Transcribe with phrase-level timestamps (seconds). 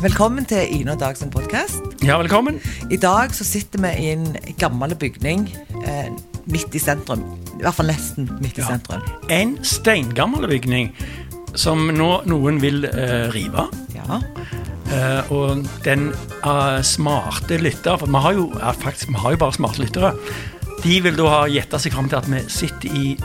[0.00, 1.80] Velkommen til Ine og Dag sin podkast.
[2.04, 2.60] Ja, velkommen.
[2.90, 5.48] I dag så sitter vi i en gammel bygning
[5.84, 6.08] eh,
[6.48, 7.22] midt i sentrum.
[7.58, 8.70] I hvert fall nesten midt i Ja.
[8.72, 9.02] sentrum.
[9.28, 10.92] En steingammel bygning
[11.54, 13.66] som nå noen vil eh, rive.
[13.96, 14.20] Ja.
[14.90, 16.08] Eh, og den
[16.44, 20.14] eh, smarte lytter For vi har jo ja, faktisk, vi har jo bare smarte lyttere.
[20.82, 23.16] De vil da ha gjetta seg fram til at vi sitter i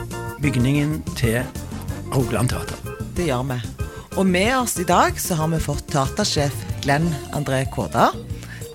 [0.44, 1.40] bygningen til
[2.12, 2.76] Rogaland Teater.
[3.16, 3.60] Det gjør vi.
[4.16, 6.54] Og med oss i dag så har vi fått teatersjef
[6.86, 8.12] Glenn André Kåda.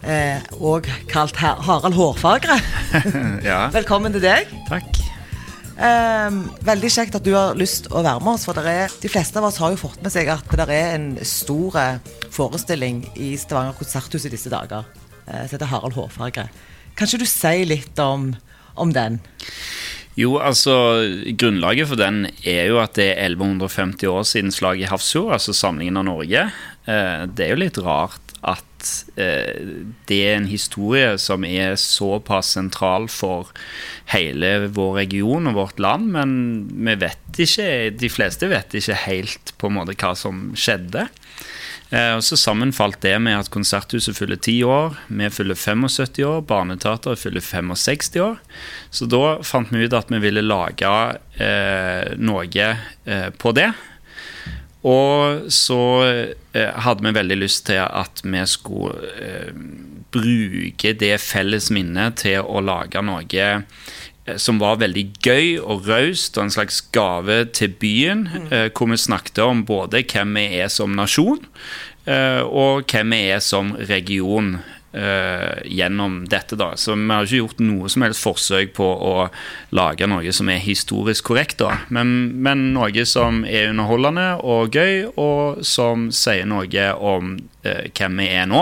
[0.04, 2.58] Eh, og kalt Her Harald Hårfagre.
[3.48, 4.50] Ja, Velkommen til deg.
[4.68, 5.00] takk.
[5.80, 8.44] Eh, veldig kjekt at du har lyst å være med oss.
[8.50, 10.98] For det er, de fleste av oss har jo fått med seg at det er
[10.98, 14.84] en stor eh, forestilling i Stavanger konserthus i disse dager.
[15.30, 16.50] Eh, som heter Harald Hårfagre.
[17.00, 18.34] Kan ikke du si litt om,
[18.76, 19.22] om den?
[20.20, 20.74] Jo, altså,
[21.40, 25.56] grunnlaget for den er jo at det er 1150 år siden slaget i Hafrsfjord, altså
[25.56, 26.50] samlingen av Norge.
[26.90, 28.88] Eh, det er jo litt rart at
[29.22, 29.62] eh,
[30.10, 33.52] det er en historie som er såpass sentral for
[34.14, 36.32] hele vår region og vårt land, men
[36.72, 41.08] vi vet ikke, de fleste vet ikke helt på en måte hva som skjedde.
[41.92, 46.42] Eh, og Så sammenfalt det med at Konserthuset fyller 10 år, vi fyller 75 år,
[46.48, 48.40] Barneteateret fyller 65 år.
[48.90, 50.92] Så da fant vi ut at vi ville lage
[51.38, 53.70] eh, noe eh, på det.
[54.88, 55.82] Og så
[56.58, 59.52] eh, hadde vi veldig lyst til at vi skulle eh,
[60.12, 63.62] bruke det felles minnet til å lage noe eh,
[64.42, 68.28] som var veldig gøy og raust, og en slags gave til byen.
[68.50, 71.46] Eh, hvor vi snakket om både hvem vi er som nasjon,
[72.02, 74.56] og hvem vi er som region.
[74.94, 79.14] Eh, gjennom dette da Så vi har ikke gjort noe som helst forsøk på å
[79.76, 85.12] lage noe som er historisk korrekt, da men, men noe som er underholdende og gøy,
[85.20, 87.34] og som sier noe om
[87.66, 88.62] uh, hvem vi er nå,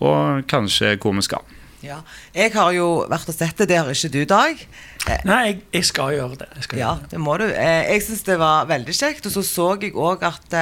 [0.00, 1.54] og kanskje hvor vi skal.
[1.84, 2.00] Ja.
[2.34, 4.62] Jeg har jo vært og sett det, det har ikke du, Dag.
[5.06, 6.48] Eh, Nei, jeg, jeg skal gjøre det.
[6.56, 7.10] Jeg skal ja, gjøre det.
[7.12, 7.46] det må du.
[7.50, 9.28] Eh, jeg syns det var veldig kjekt.
[9.28, 10.56] Og så så jeg òg at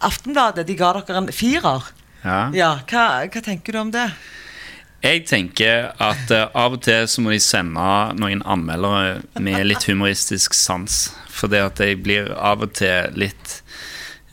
[0.00, 1.90] Aftenbladet de ga dere en firer.
[2.24, 2.40] Ja.
[2.54, 4.08] Ja, hva, hva tenker du om det?
[5.00, 7.84] Jeg tenker at uh, av og til så må de sende
[8.20, 11.06] noen anmeldere med litt humoristisk sans.
[11.32, 13.62] For det at jeg blir av og til litt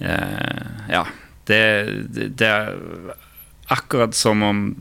[0.04, 1.08] uh, Ja.
[1.48, 1.64] Det,
[2.12, 2.74] det, det er
[3.68, 4.76] akkurat som om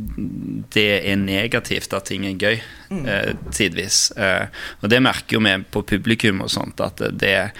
[0.72, 4.12] det er negativt at ting er gøy, eh, tidvis.
[4.16, 4.46] Eh,
[4.80, 7.50] og det merker jo vi på publikum og sånt, at det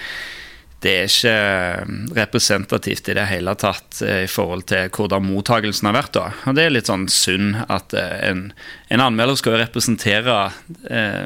[0.87, 5.97] det er ikke representativt i det hele tatt eh, i forhold til hvordan mottagelsen har
[5.97, 6.13] vært.
[6.15, 6.29] da.
[6.47, 8.47] Og Det er litt sånn synd at eh, en,
[8.93, 10.37] en anmelder skal representere
[10.89, 11.25] eh,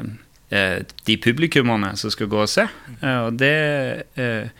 [0.50, 2.66] eh, de publikummerne som skal gå og se.
[2.98, 3.54] Eh, og det
[4.18, 4.50] eh,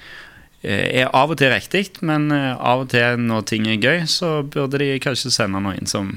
[0.63, 4.39] er av og til riktig, men eh, av og til når ting er gøy, så
[4.47, 6.15] burde de kanskje sende noen som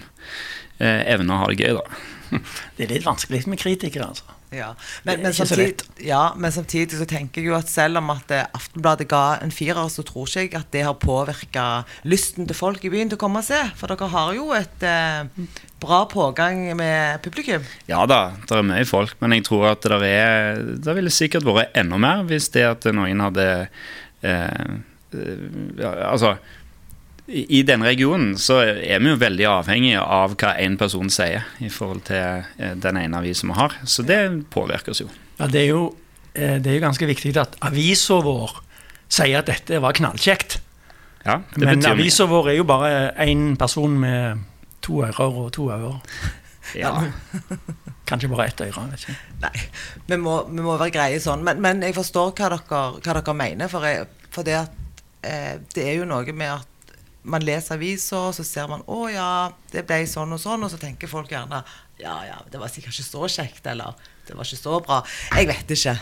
[0.77, 2.01] eh, evner å ha det gøy, da.
[2.77, 4.34] Det er litt vanskelig med kritikere, altså.
[4.53, 4.73] Ja.
[5.03, 8.45] Men, men, samtidig, ja, men samtidig så tenker jeg jo at selv om at eh,
[8.55, 11.65] Aftenbladet ga en firer, så tror ikke jeg at det har påvirka
[12.07, 13.59] lysten til folk i byen til å komme og se.
[13.79, 15.49] For dere har jo et eh,
[15.81, 17.65] bra pågang med publikum.
[17.89, 21.47] Ja da, det er mye folk, men jeg tror at det er Det ville sikkert
[21.47, 23.47] vært enda mer hvis det at noen hadde
[24.23, 24.75] eh,
[25.15, 25.47] eh,
[25.81, 26.37] ja, Altså
[27.27, 31.71] i denne regionen så er vi jo veldig avhengige av hva én person sier i
[31.73, 33.73] forhold til eh, den ene avisen vi har.
[33.89, 34.19] Så det
[34.53, 35.09] påvirker oss jo.
[35.39, 35.87] Ja, det er jo,
[36.33, 38.59] eh, det er jo ganske viktig at avisa vår
[39.09, 40.59] sier at dette var knallkjekt.
[41.25, 42.91] Ja, det Men avisa vår er jo bare
[43.25, 44.45] én person med
[44.85, 45.97] to ører og to ører.
[46.77, 46.91] Ja.
[48.05, 48.85] Kanskje bare ett øre.
[48.91, 49.17] vet ikke.
[49.41, 49.65] Nei,
[50.07, 51.41] vi må, vi må være greie sånn.
[51.45, 53.69] Men, men jeg forstår hva dere, hva dere mener.
[53.71, 56.74] For, jeg, for det, at, eh, det er jo noe med at
[57.25, 60.71] man leser aviser, og så ser man 'Å ja, det ble sånn og sånn', og
[60.71, 61.63] så tenker folk gjerne
[61.99, 65.05] 'Ja ja, det var sikkert ikke så kjekt', eller 'Det var ikke så bra'.
[65.37, 65.99] Jeg vet ikke.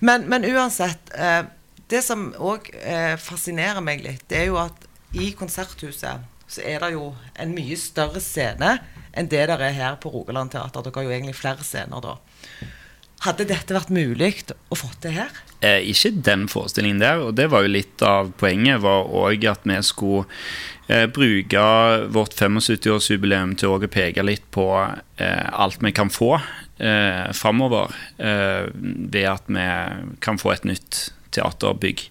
[0.00, 1.10] men, men uansett.
[1.14, 1.44] Eh,
[1.88, 6.80] det som òg eh, fascinerer meg litt, det er jo at i Konserthuset så er
[6.82, 8.78] det jo en mye større scene
[9.16, 10.82] enn det der er her på Rogaland Teater.
[10.82, 12.16] Dere har jo egentlig flere scener da.
[13.24, 15.32] Hadde dette vært mulig å få til her?
[15.64, 19.64] Eh, ikke den forestillingen der, og det var jo litt av poenget, var òg at
[19.64, 20.26] vi skulle
[20.88, 21.64] eh, bruke
[22.12, 28.68] vårt 75-årsjubileum til å peke litt på eh, alt vi kan få eh, framover, eh,
[28.76, 29.68] ved at vi
[30.20, 31.06] kan få et nytt
[31.36, 32.08] teaterbygg.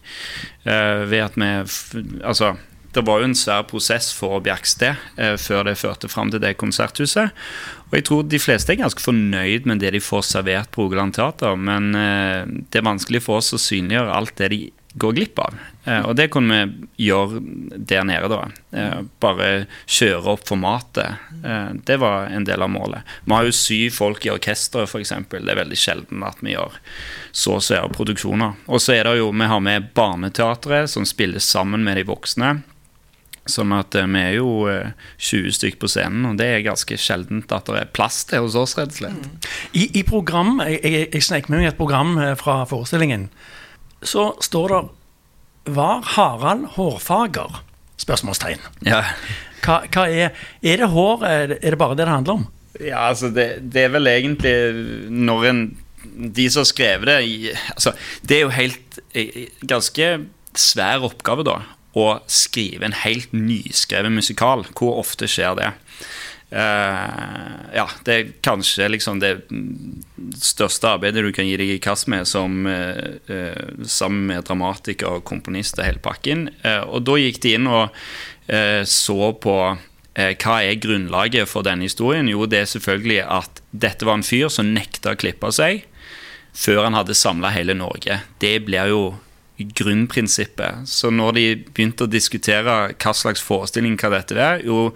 [0.66, 1.52] Eh, ved at vi
[2.26, 2.56] Altså,
[2.96, 6.56] det var jo en svær prosess for Bjerksted eh, før det førte fram til det
[6.62, 7.36] konserthuset.
[7.96, 11.16] Og jeg tror de fleste er ganske fornøyd med det de får servert på Rogaland
[11.16, 14.58] Teater, men eh, det er vanskelig for oss å synliggjøre alt det de
[15.00, 15.56] går glipp av.
[15.88, 16.58] Eh, og det kunne
[16.98, 17.40] vi gjøre
[17.88, 18.42] der nede, da.
[18.76, 19.48] Eh, bare
[19.88, 21.24] kjøre opp formatet.
[21.88, 23.16] Det var en del av målet.
[23.24, 25.16] Vi har jo syv folk i orkesteret, f.eks.
[25.32, 26.76] Det er veldig sjelden at vi gjør
[27.32, 28.60] så svære produksjoner.
[28.68, 32.58] Og så er det jo, vi har med Barneteatret, som spiller sammen med de voksne.
[33.46, 34.66] Sånn at vi er jo
[35.22, 38.56] 20 stykk på scenen, og det er ganske sjeldent at det er plass til hos
[38.58, 39.50] oss, rett og slett.
[39.78, 43.30] I, i program, Jeg, jeg, jeg snek med meg et program fra forestillingen
[44.06, 44.90] så står det
[45.66, 47.62] 'Var Harald hårfager?'
[47.98, 48.60] Spørsmålstegn.
[48.86, 49.04] Ja.
[49.64, 51.24] Hva, hva er, er det hår?
[51.24, 52.48] Er det, er det, bare det det handler om?
[52.80, 55.78] Ja, altså det, det er vel egentlig når en
[56.36, 59.00] De som har skrevet det altså, Det er jo helt
[59.68, 61.56] ganske svær oppgave, da.
[61.96, 64.66] Å skrive en helt nyskrevet musikal.
[64.76, 65.72] Hvor ofte skjer det?
[66.56, 69.32] Uh, ja, det er kanskje liksom det
[70.40, 75.18] største arbeidet du kan gi deg i kast med som, uh, uh, sammen med dramatiker
[75.18, 76.48] og komponist og hele pakken.
[76.86, 77.90] og da gikk de inn og
[78.86, 79.56] så på
[80.16, 82.30] hva er grunnlaget for denne historien.
[82.30, 85.88] Jo, det er selvfølgelig at dette var en fyr som nekta å klippe seg
[86.56, 88.22] før han hadde samla hele Norge.
[88.40, 89.02] Det blir jo
[89.58, 90.88] grunnprinsippet.
[90.90, 94.92] Så når de begynte å diskutere hva slags forestilling hva dette er, jo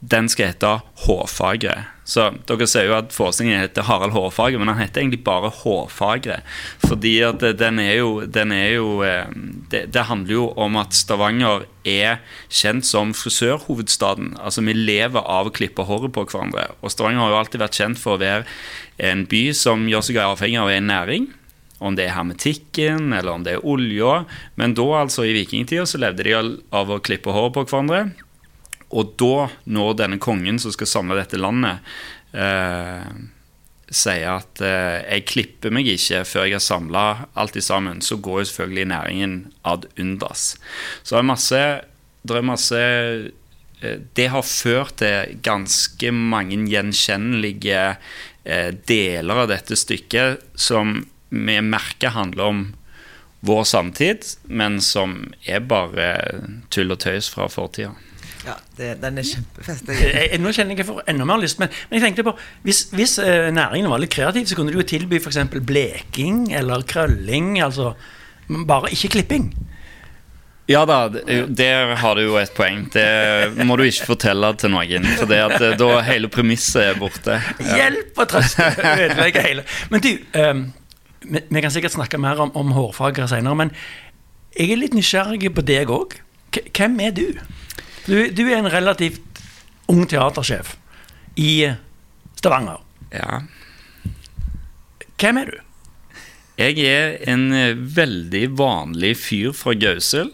[0.00, 0.68] den skal hete
[1.04, 1.74] Hårfagre.
[2.08, 6.40] Så Dere ser jo at forestillingen heter Harald Hårfagre, men han heter egentlig bare Hårfagre.
[6.82, 9.28] Fordi at den er jo, den er jo eh,
[9.70, 14.38] det, det, handler jo om at Stavanger er kjent som frisørhovedstaden.
[14.40, 16.70] Altså Vi lever av å klippe håret på hverandre.
[16.80, 18.48] Og Stavanger har jo alltid vært kjent for å være
[19.10, 21.30] en by som gjør seg avhengig av en næring.
[21.80, 24.24] Om det er hermetikken, eller om det er olja.
[24.60, 28.04] Men da, altså i vikingtida, så levde de av å klippe håret på hverandre.
[28.90, 31.80] Og da, når denne kongen som skal samle dette landet,
[32.36, 33.06] eh,
[33.90, 37.04] sier at eh, 'jeg klipper meg ikke før jeg har samla
[37.34, 40.56] alt i sammen', så går jo selvfølgelig næringen ad undas.
[41.02, 41.62] Så det er masse,
[42.22, 42.80] det er masse
[43.82, 47.96] eh, det har ført til ganske mange gjenkjennelige
[48.44, 51.00] eh, deler av dette stykket som
[51.30, 52.62] vi merker handler om
[53.46, 56.10] vår samtid, men som er bare
[56.72, 57.94] tull og tøys fra fortida.
[58.44, 59.88] Ja, det, den er kjempefest.
[60.40, 61.58] Nå kjenner jeg jeg får enda mer lyst.
[61.60, 62.32] Men, men jeg tenkte på,
[62.64, 65.42] hvis, hvis uh, næringen var litt kreativ, så kunne du jo tilby f.eks.
[65.68, 67.58] bleking eller krølling.
[67.64, 67.92] Altså
[68.48, 69.50] bare ikke klipping.
[70.70, 72.84] Ja da, der har du jo et poeng.
[72.94, 75.08] Det må du ikke fortelle til noen.
[75.18, 77.40] For det at eh, da hele premisset er borte.
[77.58, 77.78] Ja.
[77.80, 78.60] Hjelp og trøst!
[78.92, 79.64] Ødelegger hele.
[79.90, 80.62] Men du, um,
[81.20, 83.72] vi, vi, kan sikkert snakke mer om, om hårfagere senere, men
[84.56, 86.18] jeg er litt nysgjerrig på deg òg.
[86.50, 87.26] Hvem er du?
[88.06, 89.42] Du, du, er en relativt
[89.90, 90.74] ung teatersjef
[91.38, 91.70] i
[92.40, 92.80] Stavanger.
[93.14, 93.42] Ja.
[95.20, 95.58] Hvem er du?
[96.60, 100.28] Jeg er en eh, veldig vanlig fyr fra Gausel.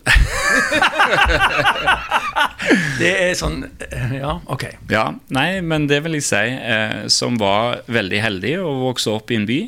[3.00, 4.64] det er sånn eh, Ja, ok.
[4.90, 6.42] Ja, Nei, men det vil jeg si.
[6.42, 9.60] Eh, som var veldig heldig å vokse opp i en by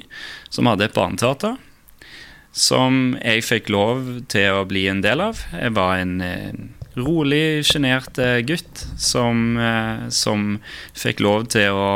[0.51, 1.55] som hadde et barneteater.
[2.51, 4.03] Som jeg fikk lov
[4.33, 5.45] til å bli en del av.
[5.55, 6.59] Jeg var en eh,
[6.99, 8.19] rolig, sjenert
[8.49, 10.57] gutt som, eh, som,
[10.99, 11.91] fikk lov til å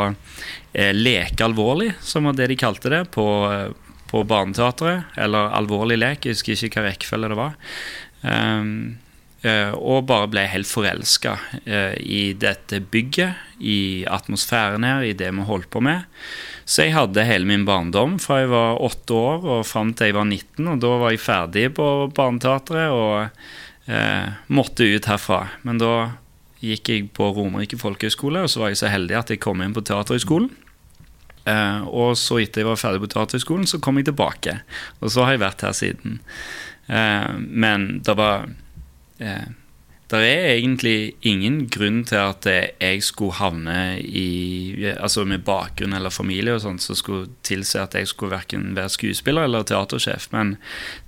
[0.73, 5.09] eh, leke alvorlig, som var det de kalte det på, eh, på Barneteatret.
[5.19, 7.56] Eller alvorlig lek, jeg husker ikke hva rekkefølge det var.
[8.23, 8.75] Um,
[9.43, 11.32] og bare ble helt forelska
[11.98, 16.05] i dette bygget, i atmosfæren her, i det vi holdt på med.
[16.63, 20.15] Så jeg hadde hele min barndom fra jeg var åtte år og fram til jeg
[20.20, 20.69] var 19.
[20.77, 22.94] Og da var jeg ferdig på Barneteatret.
[22.94, 23.32] og
[23.91, 25.46] uh, måtte ut herfra.
[25.67, 25.94] Men da
[26.63, 29.75] gikk jeg på Romerike folkehøgskole, og så var jeg så heldig at jeg kom inn
[29.75, 30.53] på Teaterhøgskolen.
[31.44, 34.61] Eh, og så etter jeg var ferdig på Teaterhøgskolen, så kom jeg tilbake.
[35.01, 36.20] Og så har jeg vært her siden.
[36.87, 38.49] Eh, men det var
[39.19, 39.51] eh,
[40.13, 46.11] Det er egentlig ingen grunn til at jeg skulle havne i Altså med bakgrunn eller
[46.13, 50.29] familie og sånt som skulle tilsi at jeg skulle verken være skuespiller eller teatersjef.
[50.32, 50.58] Men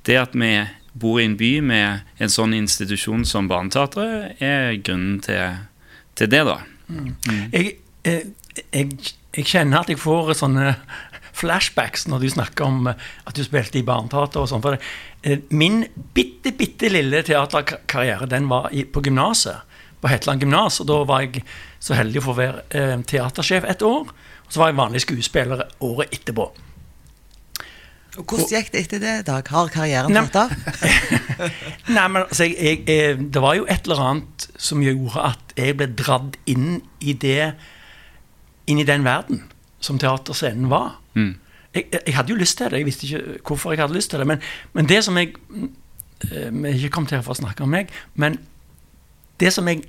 [0.06, 0.54] det at vi
[0.94, 5.58] bor i en by med en sånn institusjon som Barneteatret, er grunnen til,
[6.14, 6.60] til det, da.
[6.86, 7.10] Mm.
[7.26, 7.42] Mm.
[7.52, 7.76] Jeg,
[8.72, 10.74] jeg, jeg, kjenner at jeg får sånne
[11.34, 14.62] flashbacks når du snakker om at du spilte i Barneteater og sånn.
[14.64, 15.40] For det.
[15.50, 15.82] min
[16.14, 19.64] bitte, bitte lille teaterkarriere den var på gymnaset.
[20.04, 20.82] På Hetland gymnas.
[20.82, 21.42] Og da var jeg
[21.82, 24.12] så heldig å få være eh, teatersjef et år.
[24.44, 26.50] Og så var jeg vanlig skuespiller året etterpå.
[28.14, 29.48] Og Hvordan gikk det etter det, Dag?
[29.50, 30.52] Har karrieren tatt av?
[31.96, 35.74] Nei, men altså, jeg, jeg, Det var jo et eller annet som gjorde at jeg
[35.80, 37.54] ble dratt inn i det
[38.66, 39.42] Inn i den verden
[39.84, 40.98] som teaterscenen var.
[41.14, 41.34] Mm.
[41.74, 44.22] Jeg, jeg, hadde jo lyst til det, jeg visste ikke hvorfor jeg hadde lyst til
[44.22, 44.26] det.
[44.26, 44.42] Men,
[44.72, 45.34] men det som jeg
[46.30, 48.38] eh, Vi ikke kommet her for å snakke om meg, men
[49.42, 49.82] det som jeg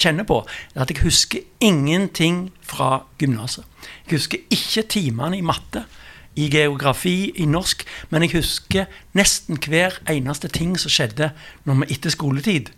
[0.00, 0.42] kjenner på,
[0.74, 3.64] er at jeg husker ingenting fra gymnaset.
[4.06, 5.84] Jeg husker ikke timene i matte,
[6.38, 8.86] i geografi, i norsk, men jeg husker
[9.18, 11.32] nesten hver eneste ting som skjedde
[11.66, 12.70] når vi etter skoletid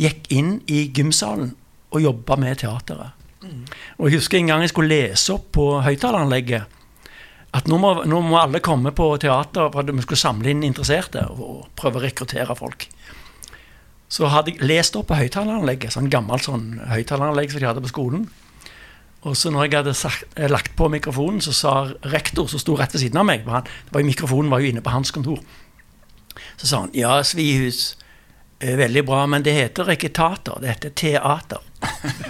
[0.00, 1.52] gikk inn i gymsalen
[1.92, 3.25] og jobba med teateret.
[3.98, 6.72] Og jeg husker en gang jeg skulle lese opp på høyttaleranlegget
[7.56, 10.64] at nå må, nå må alle komme på teater for at vi skulle samle inn
[10.66, 12.88] interesserte og prøve å rekruttere folk.
[14.12, 17.92] Så hadde jeg lest opp på høyttaleranlegget, sånn gammelt sånn høyttaleranlegg som de hadde på
[17.94, 18.26] skolen.
[19.26, 21.72] Og så når jeg hadde sagt, eh, lagt på mikrofonen, så sa
[22.12, 24.92] rektor, som sto rett ved siden av meg han, var Mikrofonen var jo inne på
[24.92, 25.40] hans kontor.
[26.56, 27.96] Så sa han ja, Svihus,
[28.60, 31.60] veldig bra, men det heter ikke tater, det heter teater.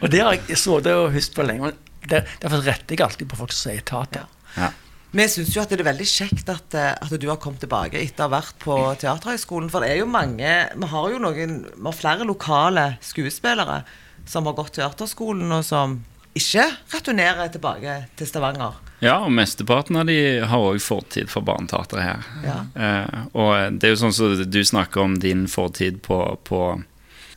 [0.00, 1.62] og det har jeg så det og husket på lenge.
[1.70, 1.76] men
[2.08, 4.26] der- Derfor retter jeg alltid på folk som sier tater.
[4.56, 4.70] Ja.
[5.16, 7.94] Vi syns jo at det er veldig kjekt at, eh, at du har kommet tilbake
[7.98, 9.70] etter å ha vært på Teaterhøgskolen.
[9.70, 13.84] For det er jo mange Vi har jo noen Vi har flere lokale skuespillere
[14.26, 16.04] som har gått teaterskolen, og som
[16.36, 18.82] ikke returnerer tilbake til Stavanger.
[19.04, 20.16] Ja, og mesteparten av de
[20.48, 22.28] har òg fortid for Barneteatret her.
[22.46, 22.58] Ja.
[22.72, 26.62] Eh, og det er jo sånn som du snakker om din fortid på, på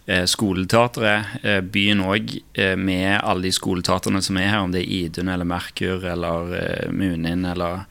[0.07, 1.43] eh, skoleteatret.
[1.43, 5.31] Eh, byen òg, eh, med alle de skoleteatrene som er her, om det er Idun
[5.33, 7.83] eller Merkur eller eh, Munin eller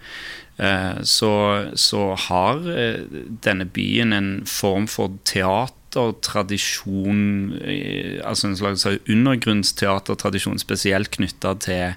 [0.57, 1.35] eh, så,
[1.77, 2.65] så har
[3.45, 5.21] denne byen en form for
[5.95, 7.23] teatertradisjon,
[7.63, 11.95] eh, altså en slags undergrunnsteatertradisjon, spesielt knytta til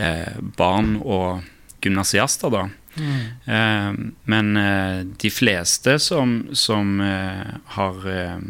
[0.00, 1.44] eh, barn og
[1.84, 2.68] gymnasiaster, da.
[2.98, 3.92] Eh,
[4.24, 8.40] men eh, de fleste som, som eh, har eh,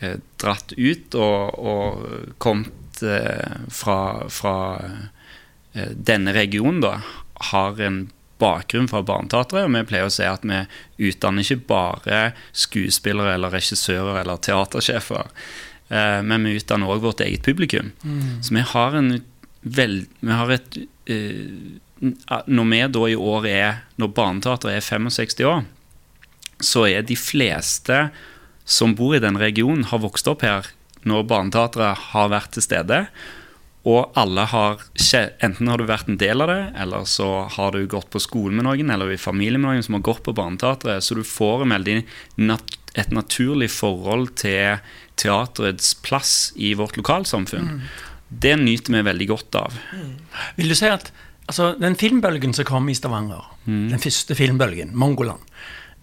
[0.00, 3.98] eh, dratt ut og, og kommet eh, fra,
[4.32, 4.56] fra
[5.74, 6.98] eh, denne regionen, da,
[7.52, 8.06] har en
[8.42, 9.66] bakgrunn fra Barneteatret.
[9.66, 10.62] Og vi pleier å si at vi
[11.10, 15.30] utdanner ikke bare skuespillere eller regissører eller teatersjefer,
[15.90, 17.92] eh, men vi utdanner òg vårt eget publikum.
[18.42, 19.16] Så vi har en
[19.62, 25.44] vel, vi har et eh, Når vi da i år er Når Barneteatret er 65
[25.48, 25.62] år,
[26.60, 28.10] så er de fleste
[28.64, 30.68] som bor i den regionen, har vokst opp her
[31.04, 33.00] når Barneteatret har vært til stede.
[33.84, 34.82] Og alle har
[35.44, 38.56] Enten har du vært en del av det, eller så har du gått på skolen
[38.58, 41.04] med noen, eller i familie med noen som har gått på Barneteatret.
[41.04, 41.98] Så du får en veldig
[42.94, 44.80] et naturlig forhold til
[45.20, 47.84] teaterets plass i vårt lokalsamfunn.
[48.28, 49.78] Det nyter vi veldig godt av.
[50.56, 51.10] Vil du si at
[51.46, 55.42] altså, den filmbølgen som kom i Stavanger, den første filmbølgen, Mongoland,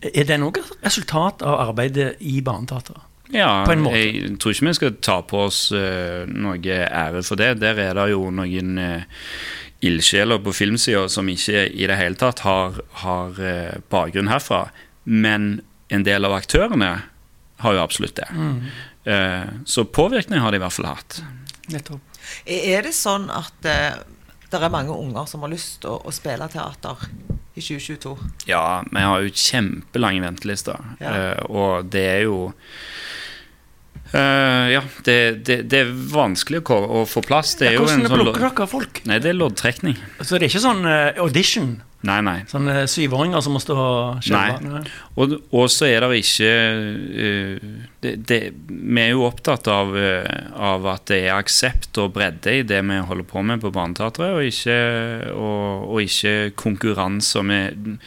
[0.01, 3.10] er den òg et resultat av arbeidet i Barneteatret?
[3.31, 3.97] Ja, På en måte.
[3.97, 7.55] jeg tror ikke vi skal ta på oss uh, noe ære for det.
[7.63, 9.25] Der er det jo noen uh,
[9.81, 14.65] ildsjeler på filmsida som ikke i det hele tatt har, har uh, bakgrunn herfra.
[15.05, 15.61] Men
[15.91, 16.93] en del av aktørene
[17.61, 18.27] har jo absolutt det.
[19.03, 21.19] Eh, så påvirkning har de i hvert fall hatt.
[21.69, 22.21] Nettopp.
[22.45, 26.47] Er det sånn at det er mange unger som har lyst til å, å spille
[26.49, 27.03] teater
[27.53, 28.15] i 2022?
[28.49, 30.79] Ja, vi har jo kjempelange ventelister.
[31.01, 31.13] Ja.
[31.49, 32.39] Og det er jo
[34.17, 37.55] eh, Ja, det, det, det er vanskelig å, å få plass.
[37.59, 39.05] Det er ja, Hvordan en sånn plukker dere folk?
[39.09, 39.97] Nei, det er loddtrekning.
[40.21, 41.79] Så det er ikke sånn uh, audition?
[42.07, 42.37] Nei, nei.
[42.49, 44.57] Sånne syvåringer som må stå og skjelve?
[44.65, 44.81] Nei.
[45.21, 46.53] Og, og så er det ikke
[48.01, 52.81] det, Vi er jo opptatt av, av at det er aksept og bredde i det
[52.89, 54.41] vi holder på med på Barneteatret, og
[55.35, 57.45] og, og ikke konkurranse.
[57.45, 57.97] Vi,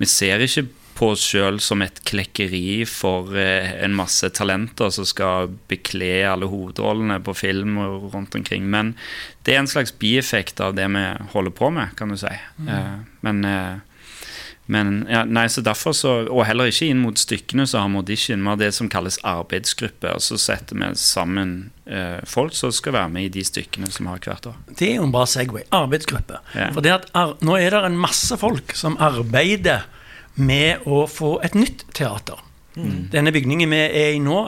[0.00, 0.70] vi ser ikke
[1.02, 6.46] på oss sjøl som et klekkeri for eh, en masse talenter som skal bekle alle
[6.46, 8.68] hovedrollene på film og rundt omkring.
[8.70, 8.94] Men
[9.42, 12.30] det er en slags bieffekt av det vi holder på med, kan du si.
[12.62, 13.08] Mm.
[13.26, 13.80] men eh,
[14.70, 17.98] men ja, nei, så derfor så, Og heller ikke inn mot stykkene så har vi
[17.98, 18.44] audition.
[18.44, 20.14] Vi har det som kalles arbeidsgruppe.
[20.14, 24.08] Og så setter vi sammen eh, folk som skal være med i de stykkene som
[24.08, 24.60] har hvert år.
[24.70, 25.66] Det er jo en bra Segway.
[25.74, 26.38] Arbeidsgruppe.
[26.54, 26.70] Ja.
[26.76, 29.82] For nå er det en masse folk som arbeider
[30.40, 32.40] med å få et nytt teater.
[33.12, 34.38] Denne bygningen vi er i nå,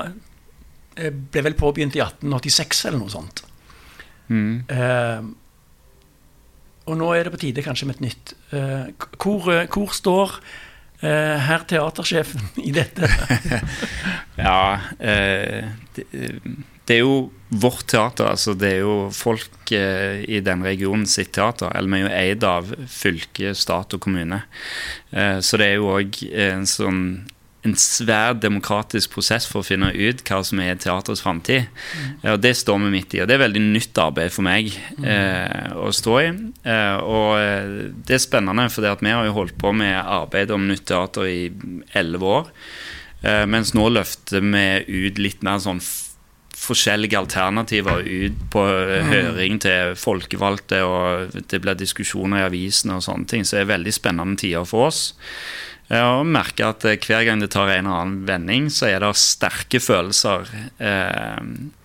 [0.97, 3.45] eh, ble vel påbegynt i 1886 eller noe sånt.
[4.33, 4.65] Mm.
[4.69, 5.25] Eh,
[6.85, 8.35] og nå er det på tide kanskje med et nytt.
[8.53, 8.87] Eh,
[9.21, 10.39] hvor, hvor står
[11.03, 13.09] eh, herr teatersjefen i dette?
[14.35, 16.07] Ja, eh, det,
[16.89, 18.29] det er jo vårt teater.
[18.29, 21.73] altså Det er jo folk eh, i den regionen sitt teater.
[21.75, 24.43] Eller vi er jo eid av fylke, stat og kommune.
[25.13, 27.07] Eh, så det er jo òg en sånn
[27.65, 31.71] en svær demokratisk prosess for å finne ut hva som er teaterets framtid.
[32.29, 34.69] Og det står vi midt i, og det er veldig nytt arbeid for meg
[35.01, 36.27] eh, å stå i.
[36.69, 37.73] Eh, og eh,
[38.05, 41.41] det er spennende, for vi har jo holdt på med arbeid om nytt teater i
[41.97, 42.53] elleve år.
[43.25, 44.67] Eh, mens nå løfter vi
[45.09, 45.81] ut litt mer sånn
[46.55, 49.11] forskjellige alternativer ut på mm.
[49.11, 53.45] høring til folkevalgte, og det blir diskusjoner i avisene og sånne ting.
[53.45, 55.03] Så det er veldig spennende tider for oss.
[55.93, 59.13] Og merker at eh, hver gang det tar en eller annen vending, så er det
[59.21, 60.49] sterke følelser
[60.81, 61.43] eh,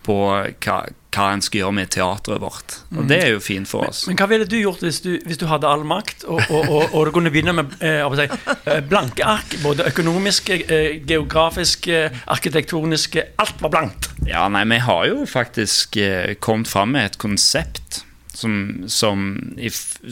[0.08, 0.78] på hva,
[1.10, 2.76] hva en skal gjøre med teatret vårt.
[2.94, 4.04] Og det er jo fint for oss.
[4.06, 6.68] Men, men hva ville du gjort hvis du, hvis du hadde all makt, og, og,
[6.70, 9.58] og, og, du kunne begynne med eh, eh, blanke ark?
[9.64, 14.12] Både økonomiske, eh, geografiske, arkitektoniske Alt var blankt.
[14.28, 18.04] Ja, nei, vi har jo faktisk eh, kommet fram med et konsept.
[18.40, 19.34] Som, som,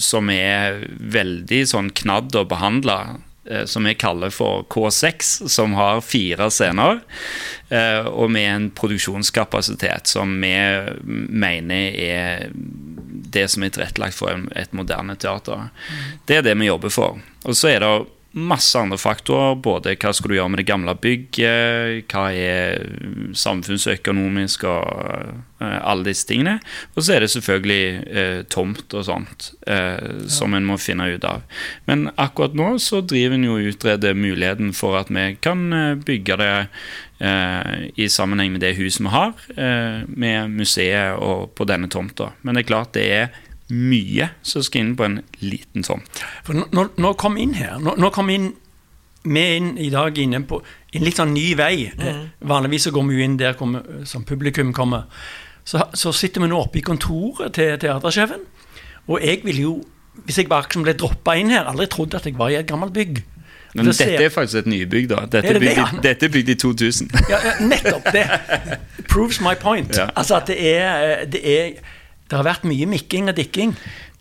[0.04, 0.82] som, er
[1.14, 3.27] veldig sånn knadd og behandle Eh,
[3.66, 7.00] som vi kaller for K6, som har fire scener.
[7.70, 10.54] Eh, og med en produksjonskapasitet som vi
[11.04, 12.46] mener er
[13.38, 15.68] det som er tilrettelagt for et moderne teater.
[16.28, 17.20] Det er det vi jobber for.
[17.44, 17.92] Og så er det
[18.38, 19.58] masse andre faktorer.
[19.64, 22.86] Både hva skal du gjøre med det gamle bygget, hva er
[23.38, 24.86] samfunnsøkonomisk og
[25.62, 26.58] uh, alle disse tingene.
[26.96, 31.28] Og så er det selvfølgelig uh, tomt og sånt uh, som en må finne ut
[31.28, 31.44] av.
[31.90, 35.64] Men akkurat nå så driver en jo og utreder muligheten for at vi kan
[36.06, 36.54] bygge det
[37.98, 39.32] i sammenheng med det huset vi har,
[40.06, 42.28] med museet og på denne tomta.
[42.46, 43.40] Men det er klart det er
[43.74, 46.24] mye som skal inn på en liten tomt.
[46.48, 48.54] For når, når kom inn her Når, når kom inn
[49.28, 50.62] vi inn i dag inne på
[50.96, 51.90] en litt sånn ny vei.
[51.98, 52.24] Mm.
[52.48, 55.08] Vanligvis så går vi jo inn der kommer, som publikum kommer.
[55.68, 58.46] Så, så, sitter vi nå oppe i kontoret til teatersjefen.
[59.08, 59.74] Og jeg ville jo,
[60.24, 62.96] hvis jeg bare ble droppa inn her, aldri trodd at jeg var i et gammelt
[62.96, 63.20] bygg.
[63.76, 65.26] Men dette er faktisk et nybygg, da.
[65.28, 66.02] Dette er, det bygd, det, ja?
[66.08, 67.12] dette er bygd i 2000.
[67.30, 68.08] ja, nettopp.
[68.16, 68.24] Det
[69.12, 69.92] proves my point.
[69.98, 70.08] Ja.
[70.16, 71.84] Altså at det er, det er
[72.28, 73.74] det har vært mye mikking og dikking.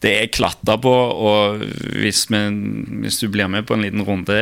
[0.04, 1.62] Det er klatra på, og
[1.96, 2.40] hvis, vi,
[3.00, 4.34] hvis, du blir med på en liten runde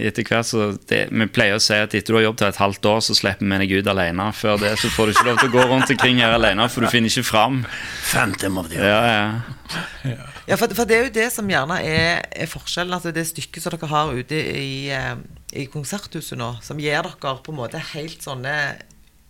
[0.00, 2.60] etter hvert så det, Vi pleier å si at etter du har jobbet her et
[2.62, 4.30] halvt år, så slipper vi deg ut alene.
[4.34, 6.82] Før det så får du ikke lov til å gå rundt omkring her alene, for
[6.82, 7.60] du finner ikke fram.
[8.08, 10.16] Phantom of the ja, ja.
[10.48, 12.96] ja for, for, det er jo det som gjerne er, er forskjellen.
[12.96, 15.12] Altså det stykket som dere har ute i, eh,
[15.60, 18.56] i Konserthuset nå, som gir dere på en måte helt sånne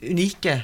[0.06, 0.60] unike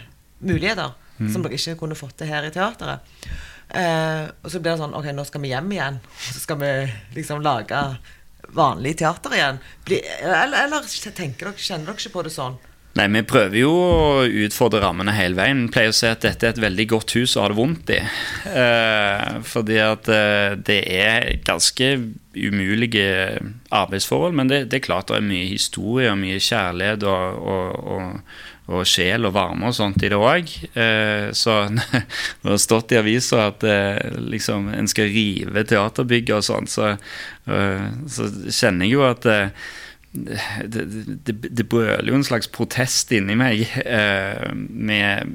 [0.46, 1.32] muligheter mm.
[1.32, 3.28] som dere ikke kunne fått til her i teateret.
[3.68, 5.98] Eh, og så blir det sånn Ok, nå skal vi hjem igjen.
[6.30, 6.70] Så skal vi
[7.18, 7.82] liksom lage
[8.56, 9.60] vanlig teater igjen.
[9.84, 12.58] Bli, eller, eller tenker dere, kjenner dere ikke på det sånn?
[12.98, 15.66] Nei, Vi prøver jo å utfordre rammene hele veien.
[15.66, 17.92] Vi pleier å si at dette er et veldig godt hus å ha det vondt
[17.94, 18.00] i.
[18.48, 21.92] Eh, fordi at eh, det er ganske
[22.34, 23.38] umulige
[23.70, 24.34] arbeidsforhold.
[24.40, 28.57] Men det, det, er klart det er mye historie og mye kjærlighet og, og, og
[28.68, 30.52] og sjel og varme og sånt i det òg.
[30.76, 31.56] Eh, så
[32.42, 36.94] det har stått i avisa at eh, liksom, en skal rive teaterbygget og sånn, så,
[37.48, 39.28] eh, så, kjenner jeg jo at
[40.12, 40.84] det,
[41.24, 45.28] det, det brøler jo en slags protest inni meg eh, med,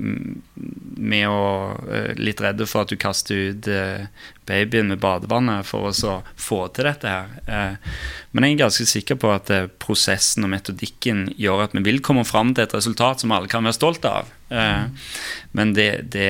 [0.97, 1.43] med å
[1.85, 4.07] eh, Litt redde for at du kaster ut eh,
[4.49, 7.31] babyen med badevannet for å få til dette her.
[7.45, 7.93] Eh,
[8.33, 12.01] men jeg er ganske sikker på at eh, prosessen og metodikken gjør at vi vil
[12.03, 14.33] komme fram til et resultat som alle kan være stolt av.
[14.49, 15.09] Eh,
[15.53, 16.29] men det, det,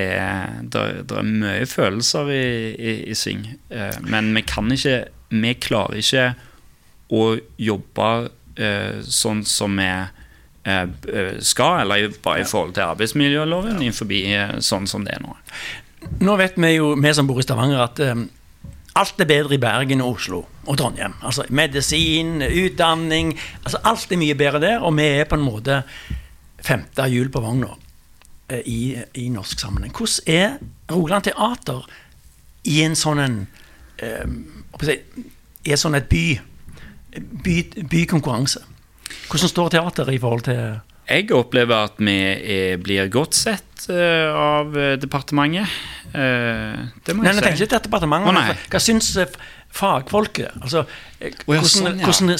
[0.67, 3.47] det, det, er mye følelser i, i, i sving.
[4.03, 6.33] men vi kan ikke Vi klarer ikke
[7.11, 7.23] å
[7.57, 8.09] jobbe
[8.55, 14.87] eh, sånn som vi eh, skal, eller bare i forhold til arbeidsmiljøloven, innenfor eh, sånn
[14.89, 15.35] som det er nå.
[16.23, 18.25] Nå vet vi jo, vi som bor i Stavanger, at eh,
[18.99, 21.15] alt er bedre i Bergen og Oslo og Trondheim.
[21.25, 25.81] Altså Medisin, utdanning altså Alt er mye bedre der, og vi er på en måte
[26.63, 29.91] femte hjul på vogna uh, i, i, norsk sammenheng.
[29.91, 30.57] Hvordan er
[30.91, 31.83] Rogaland Teater
[32.69, 33.37] i en sånn en
[33.99, 34.23] eh,
[35.63, 36.27] I et sånn et by
[37.19, 37.57] by,
[37.89, 38.63] bykonkurranse.
[39.29, 44.29] Hvordan står teateret i forhold til Jeg opplever at vi er, blir godt sett uh,
[44.31, 45.67] av eh, departementet.
[46.13, 47.43] Uh, det må nei, jeg si.
[47.43, 48.31] Nei, ikke til departementet.
[48.31, 49.11] Oh, hva syns
[49.73, 50.53] fagfolket?
[50.61, 50.85] Altså,
[51.45, 52.07] hvordan, sånn, ja.
[52.07, 52.33] hvordan,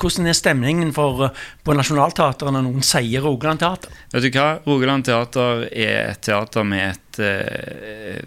[0.00, 1.28] hvordan, er stemningen for,
[1.64, 3.92] på Nationaltheatret når noen sier Rogaland Teater?
[4.14, 4.48] Vet du hva?
[4.66, 8.20] Rogaland Teater er et teater med et uh,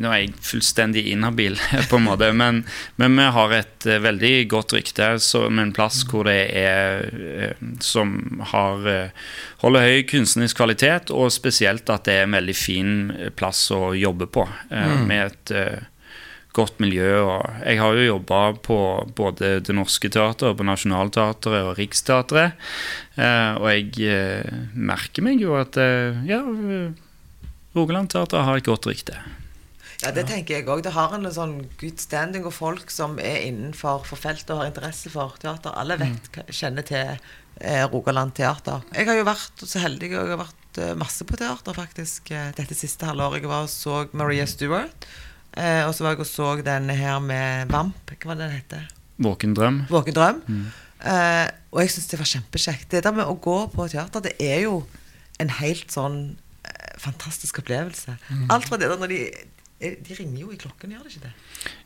[0.00, 1.58] Nå er jeg fullstendig inhabil,
[1.90, 2.62] på en måte, men,
[3.00, 7.68] men vi har et uh, veldig godt rykte som en plass hvor det er uh,
[7.84, 9.12] Som har
[9.60, 12.92] holder høy kunstnerisk kvalitet, og spesielt at det er en veldig fin
[13.36, 14.46] plass å jobbe på.
[14.70, 15.02] Mm.
[15.10, 15.52] Med et
[16.56, 17.10] godt miljø.
[17.24, 18.78] Og jeg har jo jobba på
[19.16, 22.58] både Det Norske Teatret, på Nationaltheatret og Riksteatret.
[23.16, 26.42] Eh, og jeg eh, merker meg jo at eh, ja,
[27.76, 29.18] Rogaland Teater har et godt rykte.
[30.00, 30.80] Ja, det tenker jeg òg.
[30.82, 34.70] Det har en sånn good standing og folk som er innenfor for feltet og har
[34.70, 35.74] interesse for teater.
[35.76, 37.12] Alle vet, kjenner til
[37.60, 38.86] eh, Rogaland Teater.
[38.96, 42.32] Jeg har jo vært så heldig og jeg har vært eh, masse på teater faktisk
[42.32, 43.44] eh, dette siste halvåret.
[43.44, 45.06] Jeg var og så Maria Stewart.
[45.52, 48.14] Eh, og så var jeg og så denne her med Vamp.
[48.16, 48.90] Hva var det den heter?
[49.20, 49.82] Våken drøm.
[49.92, 50.44] Våken drøm.
[51.04, 52.88] Eh, og jeg syns det var kjempekjekt.
[52.96, 54.80] Det der med å gå på teater, det er jo
[55.40, 56.22] en helt sånn
[57.00, 58.16] fantastisk opplevelse.
[58.50, 59.20] Alt fra det der når de
[59.80, 61.32] eh, De ringer jo i klokken, gjør de ikke det?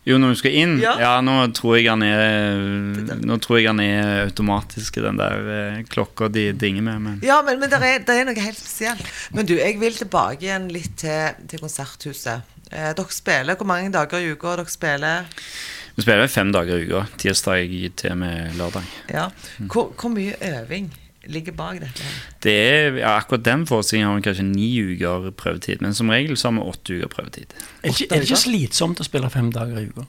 [0.06, 0.74] Jo, når du skal inn?
[0.82, 0.94] Ja.
[1.00, 5.84] Ja, nå tror jeg han er Nå tror jeg han er automatisk, den der eh,
[5.90, 7.04] klokka de dinger med.
[7.06, 9.06] Men Ja, men, men det er, er noe helt spesielt.
[9.34, 12.50] Men du, jeg vil tilbake igjen litt til, til Konserthuset.
[12.72, 15.32] Eh, dere spiller hvor mange dager i uka dere spiller?
[15.94, 17.04] vi spiller fem dager i uka.
[17.22, 18.82] Tirsdag til med lørdag.
[19.14, 19.28] Ja.
[19.70, 20.90] Hvor, hvor mye øving
[21.30, 22.08] ligger bak dette?
[22.44, 26.36] Det er, ja, akkurat den forestillingen har vi kanskje ni uker prøvetid, men som regel
[26.36, 27.54] så har vi åtte uker prøvetid.
[27.54, 30.06] Er det, ikke, er det ikke slitsomt å spille fem dager i uka?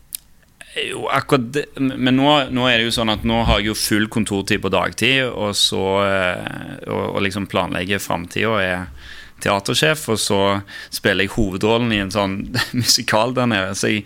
[0.76, 3.78] Jo, akkurat det, Men nå, nå er det jo sånn at nå har jeg jo
[3.80, 10.20] full kontortid på dagtid, og så eh, og, og liksom planlegger framtida er teatersjef, og
[10.22, 10.40] så
[10.94, 12.38] spiller jeg hovedrollen i en sånn
[12.82, 13.74] musikal der nede.
[13.78, 14.06] Så jeg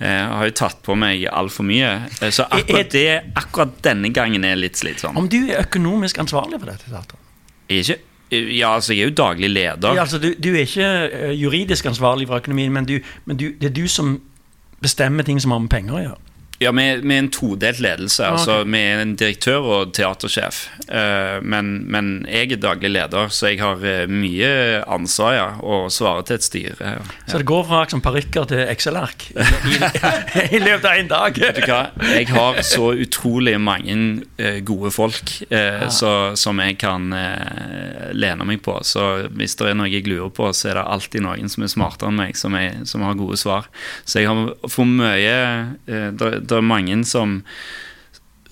[0.00, 1.90] eh, har jo tatt på meg altfor mye.
[2.20, 3.04] Eh, Så akkurat, det,
[3.38, 5.16] akkurat denne gangen er litt slitsom.
[5.20, 7.20] Om du er økonomisk ansvarlig for dette teateret?
[7.68, 8.00] Jeg er ikke,
[8.56, 9.94] ja, altså jeg er jo daglig leder.
[9.94, 13.50] Ja, altså, du, du er ikke eh, juridisk ansvarlig for økonomien, men, du, men du,
[13.60, 14.16] det er du som
[14.82, 16.20] bestemmer ting som har med penger å gjøre.
[16.62, 18.24] Ja, med, med en todelt ledelse.
[18.26, 18.68] Ah, Altså ok.
[18.72, 20.62] med en direktør og teatersjef.
[20.88, 24.50] Eh, men, men jeg er daglig leder, så jeg har eh, mye
[24.86, 26.92] ansvar ja, og svare til et styre.
[26.96, 27.02] Ja.
[27.28, 29.76] Så det går fra liksom, parykker til Excel-ark i, i,
[30.56, 31.40] i løpet av en dag.
[31.42, 31.82] Vet du hva?
[32.12, 33.96] Jeg har så utrolig mange
[34.38, 38.78] eh, gode folk eh, så, som jeg kan eh, lene meg på.
[38.86, 41.72] Så hvis det er noe jeg lurer på, så er det alltid noen som er
[41.72, 43.68] smartere enn meg, som, er, som har gode svar.
[44.04, 45.36] Så jeg har for mye
[45.88, 46.08] eh,
[46.52, 47.40] det er mange som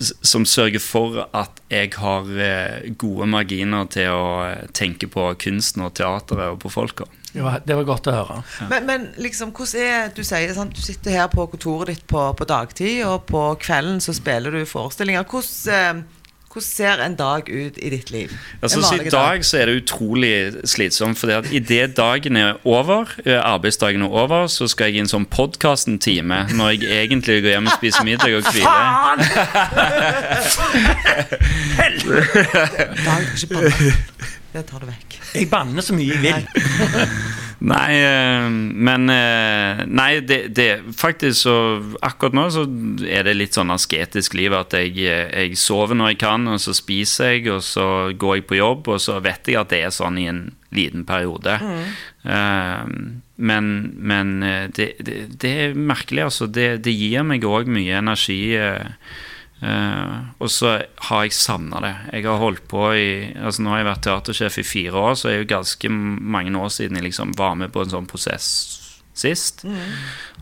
[0.01, 5.83] som sørger for at jeg har eh, gode marginer til å eh, tenke på kunsten
[5.85, 7.05] og teateret og på folka.
[7.31, 8.39] Var, det var godt å høre.
[8.71, 12.23] Men, men liksom, hvordan er Du sier sant, du sitter her på kontoret ditt på,
[12.35, 15.27] på dagtid, og på kvelden så spiller du forestillinger.
[15.29, 16.20] Hvordan, eh,
[16.51, 18.31] hvordan ser en dag ut i ditt liv?
[18.61, 21.17] Altså, En I dag så er det utrolig slitsomt.
[21.17, 25.25] For idet dagen er over, eh, arbeidsdagen er over, så skal jeg i en sånn
[25.31, 29.21] podkasten-time Når jeg egentlig går hjem og spiser middag og hviler.
[33.05, 33.93] Dag, ikke banne.
[34.51, 35.17] Det tar du vekk.
[35.35, 36.47] Jeg banner så mye jeg vil.
[37.61, 41.55] Nei, eh, men eh, Nei, det, det faktisk så
[42.01, 42.63] Akkurat nå så
[43.05, 46.61] er det litt sånn asketisk liv at jeg, eh, jeg sover når jeg kan, og
[46.63, 47.85] så spiser jeg, og så
[48.17, 50.41] går jeg på jobb, og så vet jeg at det er sånn i en
[50.73, 51.57] liten periode.
[51.61, 53.21] Mm.
[53.35, 53.65] men
[53.99, 54.29] men
[54.71, 56.47] det, det, er merkelig, altså.
[56.47, 58.55] Det, det gir meg òg mye energi.
[59.61, 60.73] Eh, og så
[61.07, 61.93] har jeg savna det.
[62.17, 65.29] Jeg har holdt på i Altså Nå har jeg vært teatersjef i fire år, så
[65.29, 68.47] er det jo ganske mange år siden jeg liksom var med på en sånn prosess
[69.13, 69.65] sist.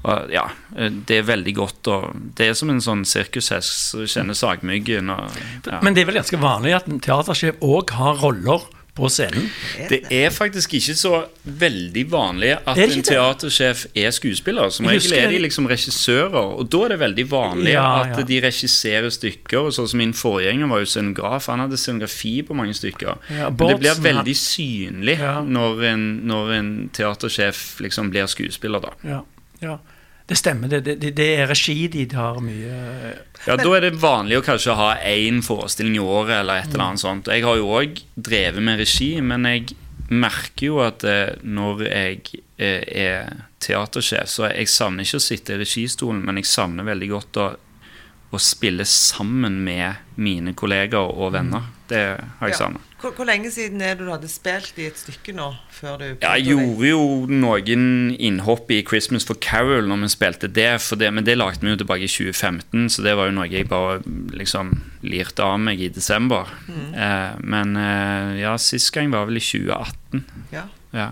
[0.05, 0.45] Og ja,
[0.77, 1.97] eh, det er veldig godt å
[2.37, 5.81] Det er som en sånn sirkushest som kjenner sagmyggen og ja.
[5.83, 8.63] Men det er vel ganske vanlig at en teatersjef òg har roller
[8.99, 9.49] på scenen?
[9.89, 14.69] Det er faktisk ikke så veldig vanlig at en teatersjef er skuespiller.
[14.73, 18.25] Som regel er de liksom regissører, og da er det veldig vanlig Ja, at ja.
[18.29, 19.69] de regisserer stykker.
[19.69, 21.47] Og sånn som Min forgjenger var jo scenograf.
[21.51, 23.17] Han hadde scenografi på mange stykker.
[23.35, 25.41] Ja, Men det blir veldig synlig Ja.
[25.43, 28.93] når, en, når en teatersjef liksom blir skuespiller, da.
[29.03, 29.21] Ja.
[29.61, 29.77] ja.
[30.29, 30.69] Det stemmer.
[30.69, 32.73] Det, det, det er regi de har mye
[33.47, 36.91] Ja, Da er det vanlig å kanskje ha én forestilling i året eller et eller
[36.91, 37.31] annet sånt.
[37.33, 39.73] Jeg har jo òg drevet med regi, men jeg
[40.09, 45.55] merker jo at eh, når jeg eh, er teatersjef, så jeg savner ikke å sitte
[45.55, 47.49] i registolen, men jeg savner veldig godt å,
[48.31, 51.63] å spille sammen med mine kollegaer og venner.
[51.89, 52.57] Det har jeg Ja.
[52.57, 52.79] savna.
[53.01, 55.55] Hvor, hvor lenge siden er det du hadde spilt i et stykke nå?
[55.71, 60.51] Før du Ja, jeg gjorde jo noen innhopp i Christmas for Carol når vi spilte
[60.53, 63.37] det, for det, men det lagde vi jo tilbake i 2015, så det var jo
[63.39, 64.01] noe jeg bare
[64.35, 66.45] liksom lirte av meg i desember.
[66.93, 70.25] Eh, men eh, ja, sist gang var vel i 2018.
[70.51, 70.67] Ja.
[70.93, 71.09] Ja.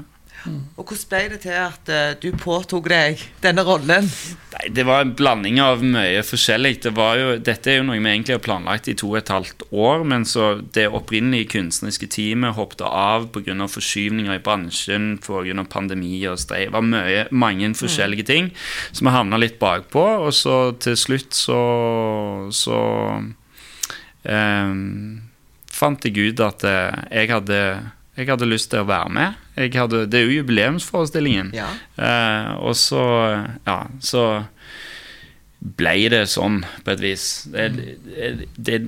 [0.78, 4.08] Og hvordan ble det til at eh, du påtok deg denne rollen?
[4.54, 6.74] Nei, Det var en blanding av mye forskjellig.
[6.86, 9.32] Det var jo, dette er jo noe vi egentlig har planlagt i to og et
[9.34, 13.56] halvt år, men så det opprinnelige kunstneriske teamet hoppet av pga.
[13.72, 15.68] forskyvninger i bransjen, pga.
[15.70, 16.70] pandemi og streik.
[16.70, 18.52] Det var mye, mange forskjellige ting.
[18.92, 21.62] Så vi havna litt bakpå, og så til slutt så
[22.52, 22.78] Så
[24.24, 25.22] um,
[25.72, 27.60] fant jeg ut at eh, jeg hadde
[28.18, 29.42] jeg hadde lyst til å være med.
[29.58, 31.52] Jeg hadde, det er jo jubileumsforestillingen.
[31.54, 31.70] Ja.
[32.02, 33.04] Eh, og så
[33.68, 34.24] Ja, så
[35.78, 37.28] ble det sånn, på et vis.
[37.54, 38.80] Det, det, det,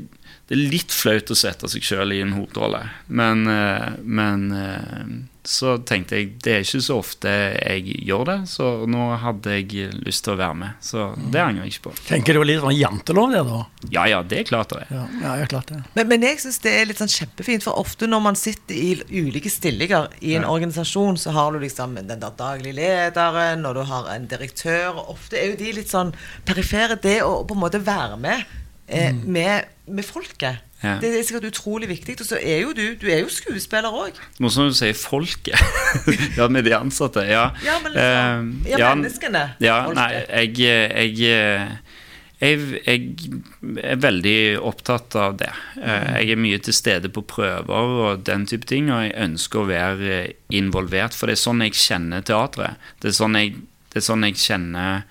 [0.50, 2.82] det er litt flaut å sette seg sjøl i en hovedrolle,
[3.14, 5.12] men, eh, men eh,
[5.46, 9.92] så tenkte jeg det er ikke så ofte jeg gjør det, så nå hadde jeg
[10.08, 10.80] lyst til å være med.
[10.82, 11.94] Så det angrer jeg ikke på.
[12.08, 13.62] Tenker du litt sånn jantelov der, da?
[13.94, 14.92] Ja ja, det er klart det er.
[14.98, 15.84] Ja, ja, er klart det.
[15.94, 19.22] Men, men jeg syns det er litt sånn kjempefint, for ofte når man sitter i
[19.22, 23.86] ulike stillinger i en organisasjon, så har du liksom den der daglige lederen, og du
[23.90, 26.16] har en direktør, og ofte er jo de litt sånn
[26.50, 26.98] perifere.
[26.98, 28.58] Det å på en måte være med
[28.90, 30.60] eh, med, med folket.
[30.84, 30.94] Ja.
[31.02, 32.16] Det er sikkert utrolig viktig.
[32.22, 34.16] Og så er jo du Du er jo skuespiller òg.
[34.40, 35.60] Morsomt du sier folket.
[36.40, 37.26] ja, med de ansatte.
[37.28, 40.00] Ja, Ja, men liksom, Eh, ja, menneskene, Ja, folket.
[40.00, 41.80] nei, jeg, jeg, jeg,
[42.40, 43.10] jeg
[43.84, 45.52] er veldig opptatt av det.
[45.82, 47.70] Eh, Jeg er mye til stede på prøver
[48.06, 50.22] og den type ting, og jeg ønsker å være
[50.56, 52.80] involvert, for det er sånn jeg kjenner teatret.
[53.02, 53.56] Det er sånn jeg,
[53.92, 55.04] det er sånn jeg kjenner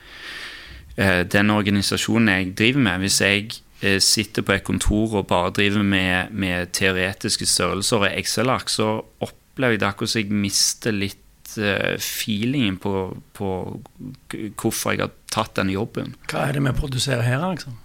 [0.96, 3.00] eh, den organisasjonen jeg driver med.
[3.04, 3.64] Hvis jeg eh,
[4.02, 8.88] sitter på et kontor og bare driver med, med teoretiske størrelser og Excel-ark, så
[9.22, 12.94] opplever jeg det akkurat som jeg mister litt eh, feelingen på,
[13.38, 13.52] på
[14.58, 16.14] hvorfor jeg har tatt denne jobben.
[16.30, 17.78] Hva er det vi produserer her, liksom?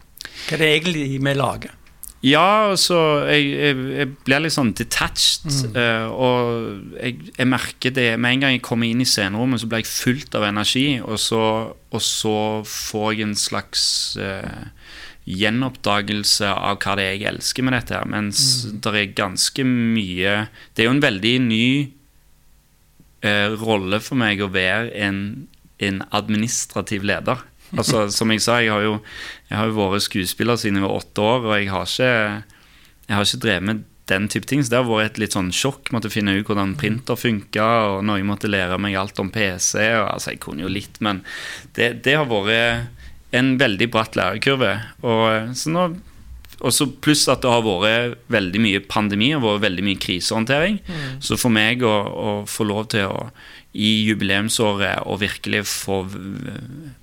[0.47, 1.79] Hva er det egentlig vi lager?
[2.23, 2.95] Ja, altså
[3.27, 5.75] Jeg, jeg, jeg blir litt sånn detached.
[5.75, 9.67] eh, og jeg, jeg merker det Med en gang jeg kommer inn i scenerommet, så
[9.67, 11.01] blir jeg fylt av energi.
[11.03, 11.41] Og så,
[11.91, 13.83] og så får jeg en slags
[14.23, 14.71] eh,
[15.23, 17.95] gjenoppdagelse av hva det er jeg elsker med dette.
[17.95, 18.41] her Mens
[18.83, 20.33] det er ganske mye
[20.73, 21.67] Det er jo en veldig ny
[23.23, 25.47] eh, rolle for meg å være en,
[25.79, 27.43] en administrativ leder.
[27.73, 28.97] Altså, som jeg sa, jeg har jo,
[29.49, 32.11] jeg har jo vært skuespiller siden jeg var åtte år, og jeg har ikke,
[33.07, 33.79] jeg har ikke drevet med
[34.11, 34.61] den type ting.
[34.61, 35.89] Så det har vært et litt sånn sjokk.
[35.95, 39.73] Måtte finne ut hvordan printer funka, og når jeg måtte lære meg alt om PC.
[39.79, 41.23] Og, altså, jeg kunne jo litt, men
[41.73, 43.01] det, det har vært
[43.33, 44.73] en veldig bratt lærekurve.
[45.01, 45.87] Og, så nå
[46.63, 50.79] også Pluss at det har vært veldig mye pandemi og vært veldig mye krisehåndtering.
[51.23, 53.27] Så for meg å, å få lov til å
[53.73, 56.03] i jubileumsåret å virkelig få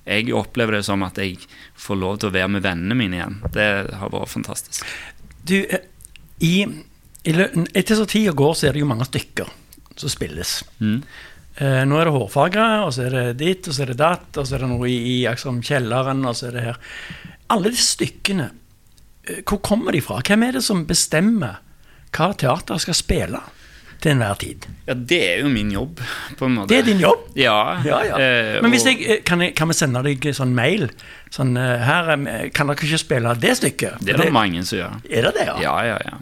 [0.07, 1.41] Jeg opplever det som at jeg
[1.75, 3.41] får lov til å være med vennene mine igjen.
[3.51, 3.67] Det
[3.99, 4.87] har vært fantastisk.
[5.43, 5.57] Du,
[6.39, 6.55] i,
[7.27, 9.51] i, etter så tida går, så er det jo mange stykker
[9.99, 10.61] som spilles.
[10.79, 11.03] Mm.
[11.61, 14.29] Eh, nå er det hårfarge, og så er det ditt, og så er det datt,
[14.41, 16.79] og så er det noe i, i liksom, kjelleren, og så er det her.
[17.53, 18.47] Alle de stykkene,
[19.29, 20.23] eh, hvor kommer de fra?
[20.25, 21.59] Hvem er det som bestemmer
[22.17, 23.43] hva teater skal spille
[24.01, 24.65] til enhver tid?
[24.89, 26.01] Ja, det er jo min jobb,
[26.41, 26.73] på en måte.
[26.73, 27.29] Det er din jobb.
[27.37, 27.59] Ja.
[27.85, 28.17] Ja, ja.
[28.17, 30.89] eh, Men hvis jeg, eh, kan, jeg, kan vi sende deg sånn mail?
[31.31, 32.09] Sånn, her
[32.57, 34.01] Kan dere ikke spille det stykket?
[34.01, 34.97] Det er det mange som gjør.
[35.13, 35.61] Er det det, ja?
[35.69, 36.17] Ja, ja, ja.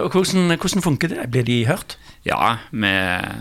[0.00, 1.28] Hvordan, hvordan funker det?
[1.28, 1.98] Blir de hørt?
[2.22, 2.90] Ja, vi,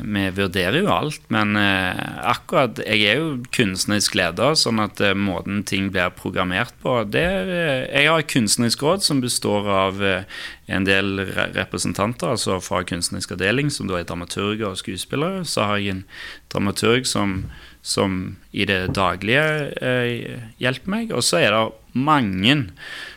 [0.02, 5.14] vi vurderer jo alt, men eh, akkurat Jeg er jo kunstnerisk leder, sånn at eh,
[5.14, 9.70] måten ting blir programmert på det er, eh, Jeg har et kunstnerisk råd som består
[9.70, 15.46] av en del re representanter, altså fra kunstnerisk avdeling, som da er dramaturger og skuespillere.
[15.46, 16.04] Så har jeg en
[16.50, 17.44] dramaturg som,
[17.86, 19.76] som i det daglige
[20.64, 22.56] hjelper meg, og så er det mange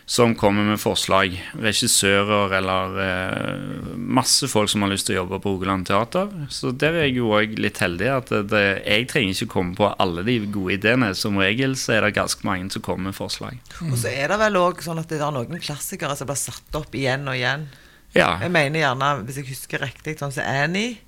[0.06, 1.36] som kommer med forslag.
[1.60, 6.28] Regissører eller eh, masse folk som har lyst til å jobbe på Rogaland Teater.
[6.52, 8.10] Så der er jeg jo òg litt heldig.
[8.12, 11.14] at det, det, Jeg trenger ikke komme på alle de gode ideene.
[11.16, 13.56] Som regel så er det ganske mange som kommer med forslag.
[13.88, 16.80] Og så er det vel òg sånn at det er noen klassikere som blir satt
[16.80, 17.66] opp igjen og igjen.
[18.14, 21.00] Ja, Jeg mener gjerne, hvis jeg husker riktig, sånn som Annie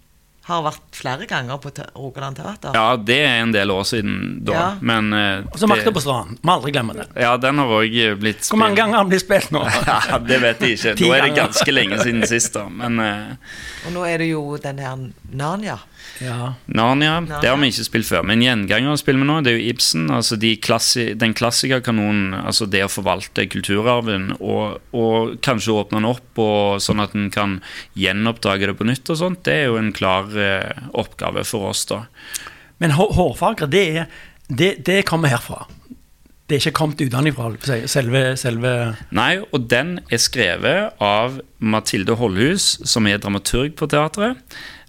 [0.46, 2.74] har vært flere ganger på Rogaland Teater.
[2.76, 4.52] ja det er en del år siden da.
[4.54, 4.66] Ja.
[4.80, 6.38] Men uh, Og så Makta det- på stranden.
[6.46, 7.08] Må aldri glemme det.
[7.18, 8.52] Ja, den har òg blitt spilt.
[8.54, 9.64] Hvor mange ganger har den blitt spilt nå?
[9.90, 10.94] Ja, det vet jeg ikke.
[11.02, 12.68] Nå er det ganske lenge siden sist, da.
[12.70, 13.34] Men uh,
[13.88, 14.94] Og nå er det jo den her
[15.34, 15.78] Narnia.
[16.22, 16.54] Ja.
[16.66, 17.40] Narnia, Narnia.
[17.42, 18.22] det har vi ikke spilt før.
[18.24, 19.36] Men gjenganger spiller vi nå.
[19.44, 20.06] Det er jo Ibsen.
[20.10, 26.08] altså de klassi Den klassikerkanonen, altså det å forvalte kulturarven og, og kanskje åpne den
[26.10, 27.58] opp og sånn at en kan
[27.96, 31.84] gjenoppdage det på nytt og sånt, det er jo en klar eh, oppgave for oss,
[31.90, 32.02] da.
[32.82, 34.06] Men hår- hårfarger, det, er,
[34.48, 35.64] det, det kommer herfra.
[36.46, 37.48] Det er ikke kommet utenfra,
[37.90, 38.72] selve, selve
[39.16, 44.38] Nei, og den er skrevet av Mathilde Holhus som er dramaturg på teatret.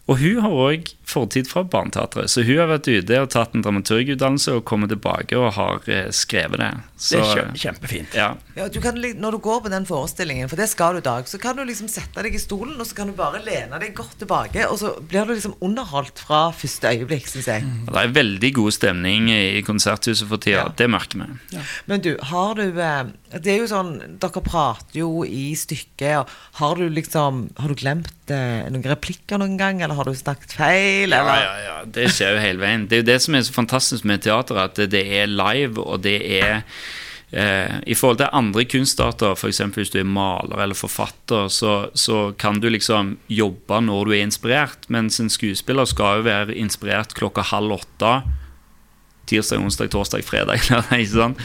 [0.06, 2.32] Og hun har òg fortid fra Barneteatret.
[2.32, 6.10] Så hun har vært ute og tatt en dramaturgutdannelse og kommet tilbake og har eh,
[6.16, 6.72] skrevet det.
[6.98, 8.18] Så, det er kjempefint.
[8.18, 8.34] Ja.
[8.58, 11.28] Ja, du kan, når du går på den forestillingen, for det skal du i dag,
[11.30, 13.94] så kan du liksom sette deg i stolen, og så kan du bare lene deg
[13.98, 17.66] godt tilbake, og så blir du liksom underholdt fra første øyeblikk, syns jeg.
[17.68, 17.86] Mm.
[17.92, 20.66] Det er veldig god stemning i Konserthuset for tida.
[20.66, 20.74] Ja.
[20.78, 21.62] Det merker vi.
[21.90, 23.92] Men du, har du eh, Det er jo sånn
[24.22, 29.42] Dere prater jo i stykket, og har du liksom Har du glemt eh, noen replikker
[29.42, 32.88] noen gang, eller har du snakket feil, Ja, ja, ja, Det skjer jo hele veien.
[32.88, 36.02] Det er jo det som er så fantastisk med teater, at det, er live, og
[36.06, 36.64] det er
[37.32, 39.62] eh, I forhold til andre kunstarter, f.eks.
[39.76, 44.26] hvis du er maler eller forfatter, så, så kan du liksom jobbe når du er
[44.26, 48.18] inspirert, mens en skuespiller skal jo være inspirert klokka halv åtte.
[49.28, 50.64] Tirsdag, onsdag, torsdag, fredag.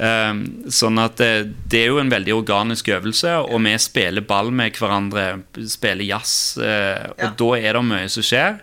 [0.00, 0.38] Um,
[0.72, 4.78] sånn at det, det er jo en veldig organisk øvelse, og vi spiller ball med
[4.80, 7.28] hverandre, spiller jazz, eh, og Ja.
[7.36, 8.62] da er det mye som skjer.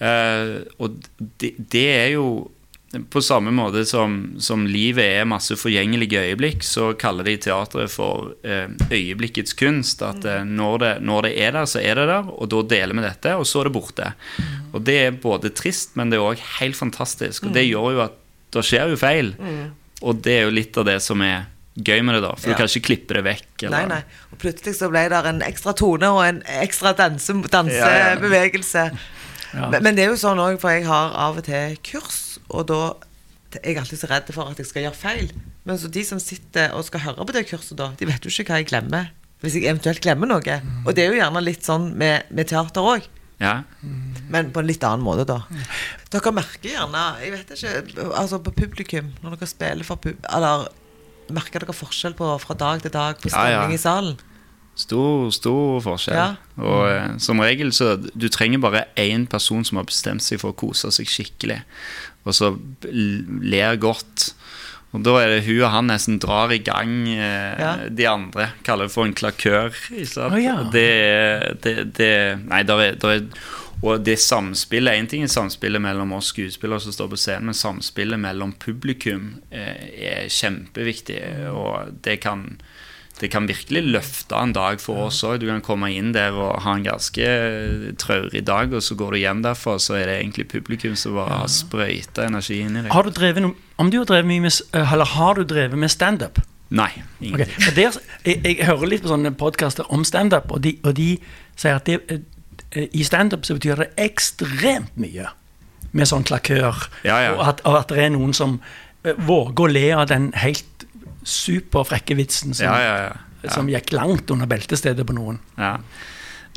[0.00, 0.96] Eh, og
[1.40, 2.30] det, det er jo
[3.12, 8.32] på samme måte som, som livet er masse forgjengelige øyeblikk, så kaller de teatret for
[8.42, 10.02] eh, øyeblikkets kunst.
[10.02, 12.98] At eh, når, det, når det er der, så er det der, og da deler
[12.98, 14.08] vi dette, og så er det borte.
[14.74, 17.46] Og det er både trist, men det er òg helt fantastisk.
[17.46, 18.18] Og det gjør jo at
[18.56, 19.30] det skjer jo feil.
[20.02, 21.46] Og det er jo litt av det som er
[21.78, 22.34] gøy med det, da.
[22.34, 22.56] For Ja.
[22.56, 23.68] du kan ikke klippe det vekk.
[23.70, 24.00] Nei, nei.
[24.34, 28.88] Og plutselig så ble det en ekstra tone og en ekstra danse, dansebevegelse.
[28.90, 29.06] Ja.
[29.54, 32.68] Men, men det er jo sånn òg, for jeg har av og til kurs, og
[32.70, 32.80] da
[33.58, 35.32] er jeg alltid så redd for at jeg skal gjøre feil.
[35.66, 38.30] Men så de som sitter og skal høre på det kurset, da, de vet jo
[38.32, 39.10] ikke hva jeg glemmer.
[39.40, 40.58] Hvis jeg eventuelt glemmer noe.
[40.84, 43.08] Og det er jo gjerne litt sånn med, med teater òg.
[43.40, 43.62] Ja.
[44.28, 45.38] Men på en litt annen måte, da.
[46.12, 50.28] Dere merker gjerne Jeg vet ikke, altså på publikum, når dere spiller for pub...
[50.28, 50.68] Eller
[51.32, 53.62] merker dere forskjell på fra dag til dag på Ja, ja.
[53.70, 54.18] i salen?
[54.80, 56.16] Stor, stor forskjell.
[56.16, 56.28] Ja.
[56.64, 60.54] Og eh, som regel så Du trenger bare én person som har bestemt seg for
[60.54, 61.60] å kose seg skikkelig,
[62.24, 62.54] og så
[62.90, 64.30] ler godt.
[64.90, 67.72] Og da er det hun og han nesten drar i gang eh, Ja.
[67.86, 68.48] de andre.
[68.66, 69.70] Kaller det for en klakør.
[70.26, 70.56] Oh, ja.
[70.72, 70.88] Det,
[71.62, 72.12] det, det
[72.48, 73.26] Nei, der er, der er
[73.80, 77.56] og det samspillet En ting er samspillet mellom oss skuespillere som står på scenen, men
[77.56, 81.20] samspillet mellom publikum eh, er kjempeviktig.
[81.54, 82.44] Og det kan,
[83.20, 85.38] det kan virkelig løfte en dag for oss òg.
[85.42, 87.26] Du kan komme inn der og ha en ganske
[88.00, 91.42] traurig dag, og så går du hjem derfra, så er det egentlig publikum som bare
[91.42, 92.92] har sprøyta energi inn i deg.
[92.94, 95.92] Har du drevet noe, om du har drevet mye med, eller har du drevet med
[95.92, 96.40] standup?
[96.70, 96.90] Nei.
[97.18, 97.48] Okay.
[97.76, 101.10] Der, jeg, jeg hører litt på sånne podkaster om standup, og, de- og de
[101.58, 101.98] sier at det,
[102.70, 105.32] eh, i standup så betyr det ekstremt mye
[105.90, 106.84] med sånn klakør.
[107.02, 107.32] Ja, ja.
[107.34, 108.60] Og, at, og at det er noen som
[109.02, 110.86] eh, våger å le av den helt
[111.24, 113.12] superfrekke vitsen som, Ja, ja, ja.
[113.42, 113.52] ja.
[113.54, 115.40] som gikk langt under beltestedet på noen.
[115.58, 115.76] Ja.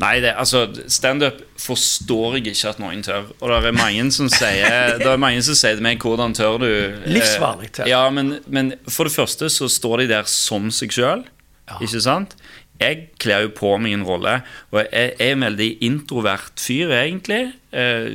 [0.02, 3.28] Nei, det, altså standup forstår jeg ikke at noen tør.
[3.38, 6.58] Og det er mange som sier Det er mange som sier til meg 'Hvordan tør
[6.58, 7.86] du?' Eh, Livsfarlig tør.
[7.86, 11.22] Ja, men, men for det første så står de der som seg sjøl,
[11.80, 12.34] ikke sant?
[12.80, 14.32] Jeg kler jo på meg en rolle,
[14.72, 17.52] og jeg er en veldig introvert fyr, egentlig.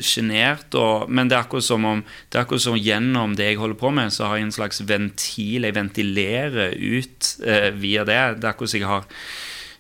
[0.03, 3.57] Sjenert, Eh, Men det er akkurat som om Det er akkurat som gjennom det jeg
[3.57, 5.63] holder på med, så har jeg en slags ventil.
[5.63, 8.19] Jeg ventilerer ut eh, via det.
[8.39, 9.05] Det er akkurat som jeg har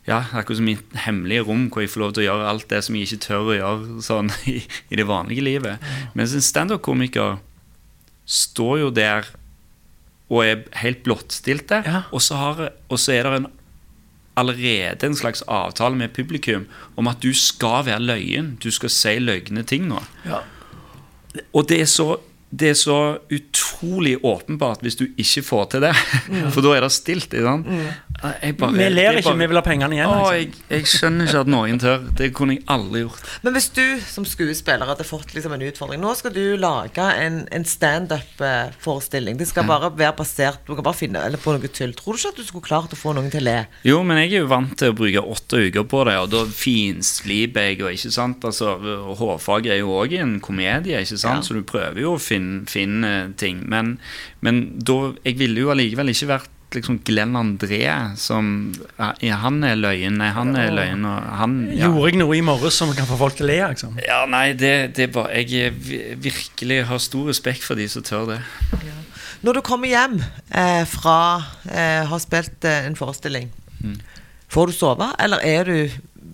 [0.07, 2.47] ja, det er akkurat som mitt hemmelige rom hvor jeg får lov til å gjøre
[2.49, 4.55] alt det som jeg ikke tør å gjøre sånn i,
[4.89, 5.83] i det vanlige livet.
[6.17, 7.37] Mens en standup-komiker
[8.25, 9.27] står jo der
[10.29, 12.03] og er helt blottstilte, Ja.
[12.11, 13.47] og, så har, og så er det en,
[14.39, 16.65] allerede en slags avtale med publikum
[16.97, 18.55] om at du skal være løyen.
[18.63, 20.01] Du skal si løgne ting nå.
[20.25, 20.41] Ja.
[21.53, 22.15] Og det er så
[22.51, 22.95] det er så
[23.29, 25.91] utrolig åpenbart hvis du ikke får til det.
[26.55, 27.33] For da er det stilt.
[27.33, 27.45] Jeg
[28.57, 30.09] bare- Vi ler er ikke, bare- vi vil ha pengene igjen.
[30.09, 30.33] Å, liksom.
[30.33, 32.07] jeg, jeg skjønner ikke at noen tør.
[32.17, 33.29] Det kunne jeg aldri gjort.
[33.45, 37.43] Men hvis du som skuespiller hadde fått liksom en utfordring Nå skal du lage en,
[37.53, 39.37] en standup-forestilling.
[39.39, 41.93] Det skal bare være basert Du kan bare finne eller på noe tull.
[41.97, 43.57] Tror du ikke at du skulle klart å få noen til å le?
[43.87, 46.43] Jo, men jeg er jo vant til å bruke åtte uker på det, og da
[46.49, 48.43] finsliper jeg, og ikke sant.
[48.49, 48.75] Altså,
[49.19, 51.45] Hårfag er jo òg en komedie, ikke sant, Ja.
[51.45, 52.37] så du prøver jo å finne,
[52.69, 53.63] finne ting.
[53.69, 53.97] Men,
[54.45, 57.81] men da Jeg ville jo allikevel ikke vært liksom Glenn André
[58.19, 61.87] som ja, Han er løyen, nei, han er løyen, og han ja.
[61.87, 63.59] Gjorde jeg noe i morges som kan få folk til å le?
[63.73, 63.97] Liksom?
[64.05, 68.05] Ja, nei, det, det er bare Jeg er virkelig har stor respekt for de som
[68.05, 68.41] tør det.
[69.45, 71.19] Når du kommer hjem eh, fra
[71.71, 73.47] eh, har spilt eh, en forestilling,
[74.51, 75.77] får du sove, eller er du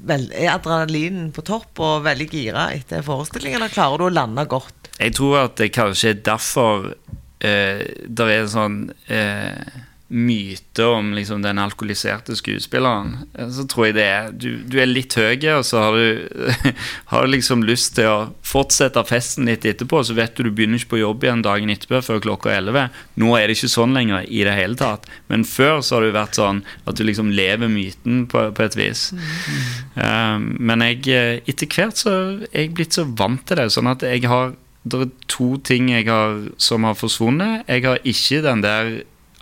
[0.10, 4.48] vel, er adrenalinen på topp og veldig gira etter forestillingen, eller klarer du å lande
[4.50, 4.85] godt?
[5.00, 6.94] Jeg tror at det kanskje er derfor
[7.44, 8.80] eh, det er sånn
[9.12, 14.86] eh, myte om liksom den alkoholiserte skuespilleren, så tror jeg det er Du, du er
[14.86, 16.52] litt høy, og så har du,
[17.12, 20.78] har du liksom lyst til å fortsette festen litt etterpå, så vet du du begynner
[20.78, 22.94] ikke på jobb igjen dagen etterpå før klokka 11.
[23.22, 25.10] Nå er det ikke sånn lenger i det hele tatt.
[25.32, 28.78] Men før så har det vært sånn at du liksom lever myten på, på et
[28.78, 29.08] vis.
[29.16, 29.26] Mm.
[29.96, 32.14] Um, men jeg, eh, etter hvert så
[32.52, 34.54] er jeg blitt så vant til det, sånn at jeg har
[34.86, 37.66] det er to ting jeg har, som har forsvunnet.
[37.68, 38.92] Jeg har ikke den der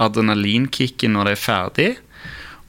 [0.02, 1.90] adrenalinkicken når det er ferdig.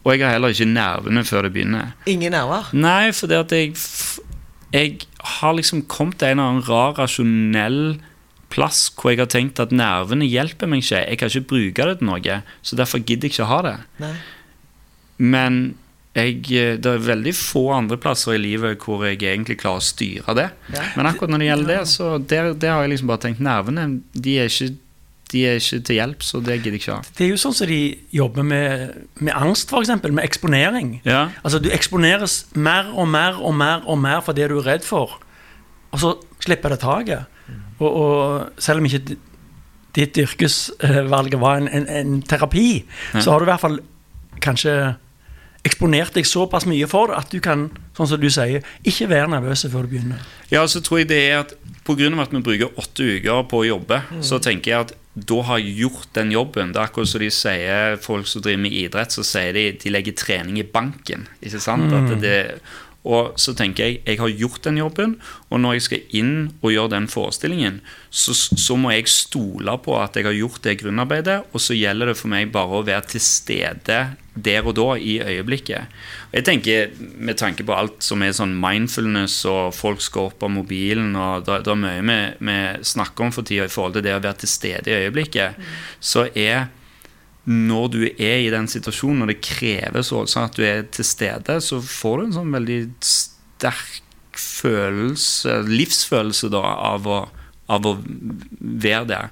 [0.05, 1.95] Og jeg har heller ikke nervene før det begynner.
[2.11, 2.69] Ingen nerver?
[2.77, 3.77] Nei, for det at jeg
[4.75, 5.07] Jeg
[5.39, 8.01] har liksom kommet til en eller annen rar, rasjonell
[8.51, 11.05] plass hvor jeg har tenkt at nervene hjelper meg ikke.
[11.07, 13.77] Jeg kan ikke bruke det til noe, så derfor gidder jeg ikke å ha det.
[14.03, 14.15] Nei.
[15.23, 15.61] Men
[16.15, 16.45] jeg,
[16.79, 20.47] det er veldig få andre plasser i livet hvor jeg egentlig klarer å styre det.
[20.75, 20.87] Ja.
[20.95, 23.89] Men akkurat når det gjelder det, så der, der har jeg liksom bare tenkt nervene
[24.15, 24.77] de er ikke
[25.35, 27.13] de er ikke til hjelp, så det gidder jeg ikke ha.
[27.19, 27.79] Det er jo sånn som de
[28.15, 29.91] jobber med, med angst, f.eks.
[30.05, 30.93] Med eksponering.
[31.03, 31.25] Ja.
[31.43, 34.87] Altså Du eksponeres mer og mer og mer og mer for det du er redd
[34.87, 35.17] for,
[35.91, 36.13] og så
[36.45, 37.31] slipper det taket.
[37.81, 39.17] Og, og selv om ikke
[39.95, 42.85] ditt yrkesvalg var en, en, en terapi,
[43.15, 43.23] ja.
[43.23, 43.81] så har du i hvert fall
[44.45, 44.75] kanskje
[45.65, 49.65] eksponert deg såpass mye for at du kan sånn som du sier, ikke være nervøs
[49.73, 50.27] før du begynner.
[50.53, 52.09] Ja, så tror jeg det er at Pga.
[52.23, 54.23] at vi bruker åtte uker på å jobbe, mm.
[54.25, 56.73] så tenker jeg at da har jeg gjort den jobben.
[56.73, 59.93] Det er akkurat som de sier folk som driver med idrett, så sier de de
[59.93, 61.29] legger trening i banken.
[61.45, 61.93] Ikke sant?
[61.93, 61.95] Mm.
[62.01, 62.39] At det,
[63.05, 65.15] og så tenker jeg jeg har gjort den jobben,
[65.53, 66.35] og når jeg skal inn
[66.65, 70.79] og gjøre den forestillingen, så, så, må jeg stole på at jeg har gjort det
[70.81, 74.01] grunnarbeidet, og så gjelder det for meg bare å være til stede
[74.35, 75.91] der og da, i øyeblikket.
[76.31, 80.43] Og jeg tenker, Med tanke på alt som er sånn mindfulness, og folk skal opp
[80.43, 84.17] av mobilen, og det, er mye vi, snakker om for tida i forhold til det
[84.17, 85.77] å være til stede i øyeblikket, mm.
[86.01, 86.67] så er
[87.45, 91.61] når du er i den situasjonen, når det kreves også at du er til stede,
[91.61, 94.01] så får du en sånn veldig sterk
[94.41, 96.63] følelse, livsfølelse da,
[96.95, 97.21] av å,
[97.71, 99.29] av å være der.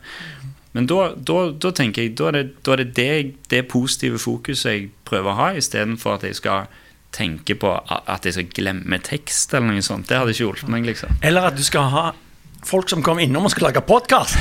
[0.73, 4.21] Men da, da, da, tenker jeg da er det da er det, det, det, positive
[4.23, 6.71] fokuset jeg prøver å ha, istedenfor at jeg skal
[7.13, 10.09] tenke på at jeg skal glemme tekst eller noe sånt.
[10.09, 10.87] Det hadde ikke hjulpet meg.
[10.89, 11.13] liksom.
[11.21, 12.07] Eller at du skal ha
[12.67, 14.39] folk som kom innom og skulle lage podkast.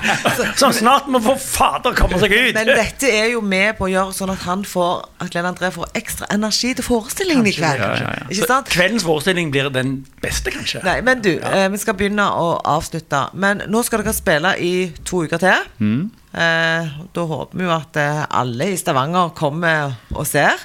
[0.60, 2.52] som snart må få fader komme seg ut.
[2.56, 5.70] Men dette er jo med på å gjøre sånn at han får At Glenn André
[5.74, 7.82] får ekstra energi til forestillingen kanskje, i kveld.
[7.84, 8.46] Ja, ja, ja.
[8.48, 10.82] Så kveldens forestilling blir den beste, kanskje.
[10.86, 13.26] Nei, men du, eh, vi skal begynne å avslutte.
[13.34, 14.72] Men nå skal dere spille i
[15.04, 15.68] to uker til.
[15.82, 16.08] Mm.
[16.32, 20.60] Eh, da håper vi jo at eh, alle i Stavanger kommer og ser.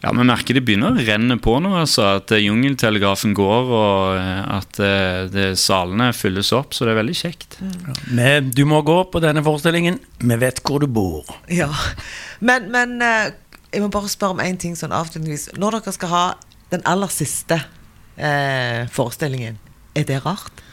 [0.00, 1.74] Ja, Vi merker det begynner å renne på nå.
[1.82, 6.72] altså At eh, jungeltelegrafen går, og eh, at eh, det, salene fylles opp.
[6.76, 7.58] Så det er veldig kjekt.
[7.60, 7.96] Ja.
[8.16, 10.00] Men du må gå på denne forestillingen.
[10.24, 11.28] Vi vet hvor du bor.
[11.52, 11.68] Ja,
[12.40, 12.96] Men, men
[13.70, 15.58] jeg må bare spørre om én ting sånn avslutningsvis.
[15.60, 16.24] Når dere skal ha
[16.72, 17.60] den aller siste
[18.16, 19.58] eh, forestillingen,
[19.98, 20.64] er det rart?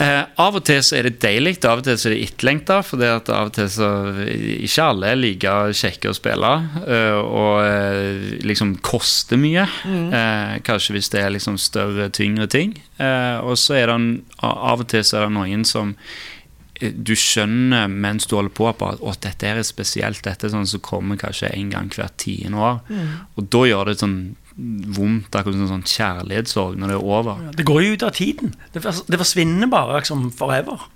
[0.00, 2.78] Eh, av og til så er det deilig, av og til så er det etterlengta.
[2.86, 3.90] For det at av og til så
[4.24, 6.52] Ikke alle er like kjekke å spille.
[6.86, 9.66] Eh, og eh, liksom koster mye.
[9.84, 10.08] Mm.
[10.16, 12.74] Eh, kanskje hvis det er liksom større, tyngre ting.
[12.96, 14.00] Eh, og så er det
[14.40, 15.92] av og til så er det noen som
[16.80, 20.24] eh, du skjønner mens du holder på at å, dette er spesielt.
[20.24, 22.80] Dette er sånn som kommer kanskje en gang hvert tiende år.
[22.88, 23.18] Mm.
[23.36, 24.20] Og da gjør det sånn
[24.96, 27.44] vondt, akkurat som sånn kjærlighetssorg når det er over.
[27.56, 28.54] Det går jo ut av tiden.
[28.74, 30.88] Det, forsvinner bare liksom forever.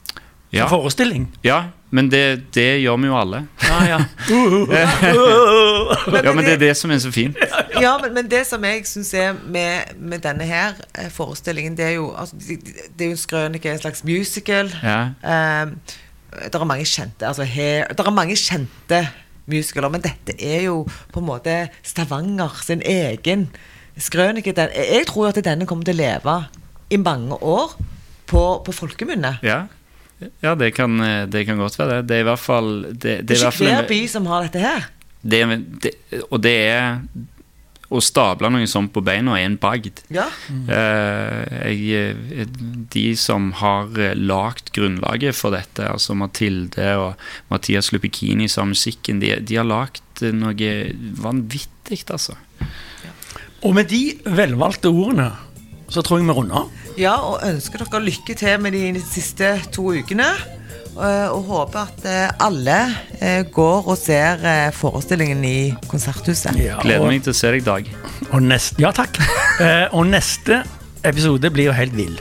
[0.54, 0.68] Ja.
[0.70, 1.26] forestilling.
[1.42, 3.40] Ja, men det, det, gjør vi jo alle.
[3.62, 3.98] Ja, ja.
[6.24, 7.36] ja, men det er det som er så fint.
[7.74, 11.84] Ja, men, men det som jeg syns er med, med, denne her eh, forestillingen, det
[11.84, 14.70] er jo altså, Det er jo en skrønike, en slags musical.
[14.82, 15.00] Ja.
[15.66, 15.74] Um,
[16.34, 19.08] det er mange kjente altså, her, Det er mange kjente
[19.50, 19.92] musikaler.
[19.92, 20.82] Men dette er jo
[21.12, 23.48] på en måte Stavanger sin egen
[24.00, 24.54] skrønike.
[24.56, 26.36] Jeg tror at denne kommer til å leve
[26.94, 27.76] i mange år
[28.30, 29.36] på, på folkemunne.
[29.46, 29.64] Ja.
[30.44, 30.98] ja det, kan,
[31.30, 32.08] det, kan, godt være det.
[32.08, 34.90] Det er i hvert fall Det, det er ikke hver by som har dette her.
[35.24, 35.40] Det,
[36.28, 36.98] og det er
[37.94, 40.02] å stable noe sånt på beina er en bagd.
[40.14, 40.26] Ja.
[40.50, 40.66] Mm.
[40.74, 42.44] Eh,
[42.94, 47.14] de som har lagt lagd grunnlaget for dette, altså Mathilde og
[47.50, 50.72] Mathias Lupikini som musikken, de, de har lagd noe
[51.20, 52.36] vanvittig, altså.
[53.64, 55.32] Og med de velvalgte ordene
[55.88, 56.82] så tror jeg vi runder av.
[56.98, 60.26] Ja, og ønsker dere lykke til med de siste to ukene.
[60.94, 62.76] Eh, og håper at eh, alle
[63.18, 64.44] eh, går og ser
[64.76, 65.56] forestillingen i
[65.90, 66.54] Konserthuset.
[66.60, 67.90] Ja, Gleder meg til å se deg, Dag.
[68.44, 69.18] Neste, ja, takk.
[69.96, 70.62] og neste
[71.04, 72.18] episode blir jo helt vill.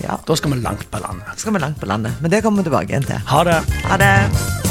[0.00, 0.16] Ja.
[0.24, 1.36] Da skal vi langt på landet.
[1.40, 3.20] Skal vi langt på landet, Men det kommer vi tilbake igjen til.
[3.32, 3.60] Ha det.
[3.88, 4.69] Ha det.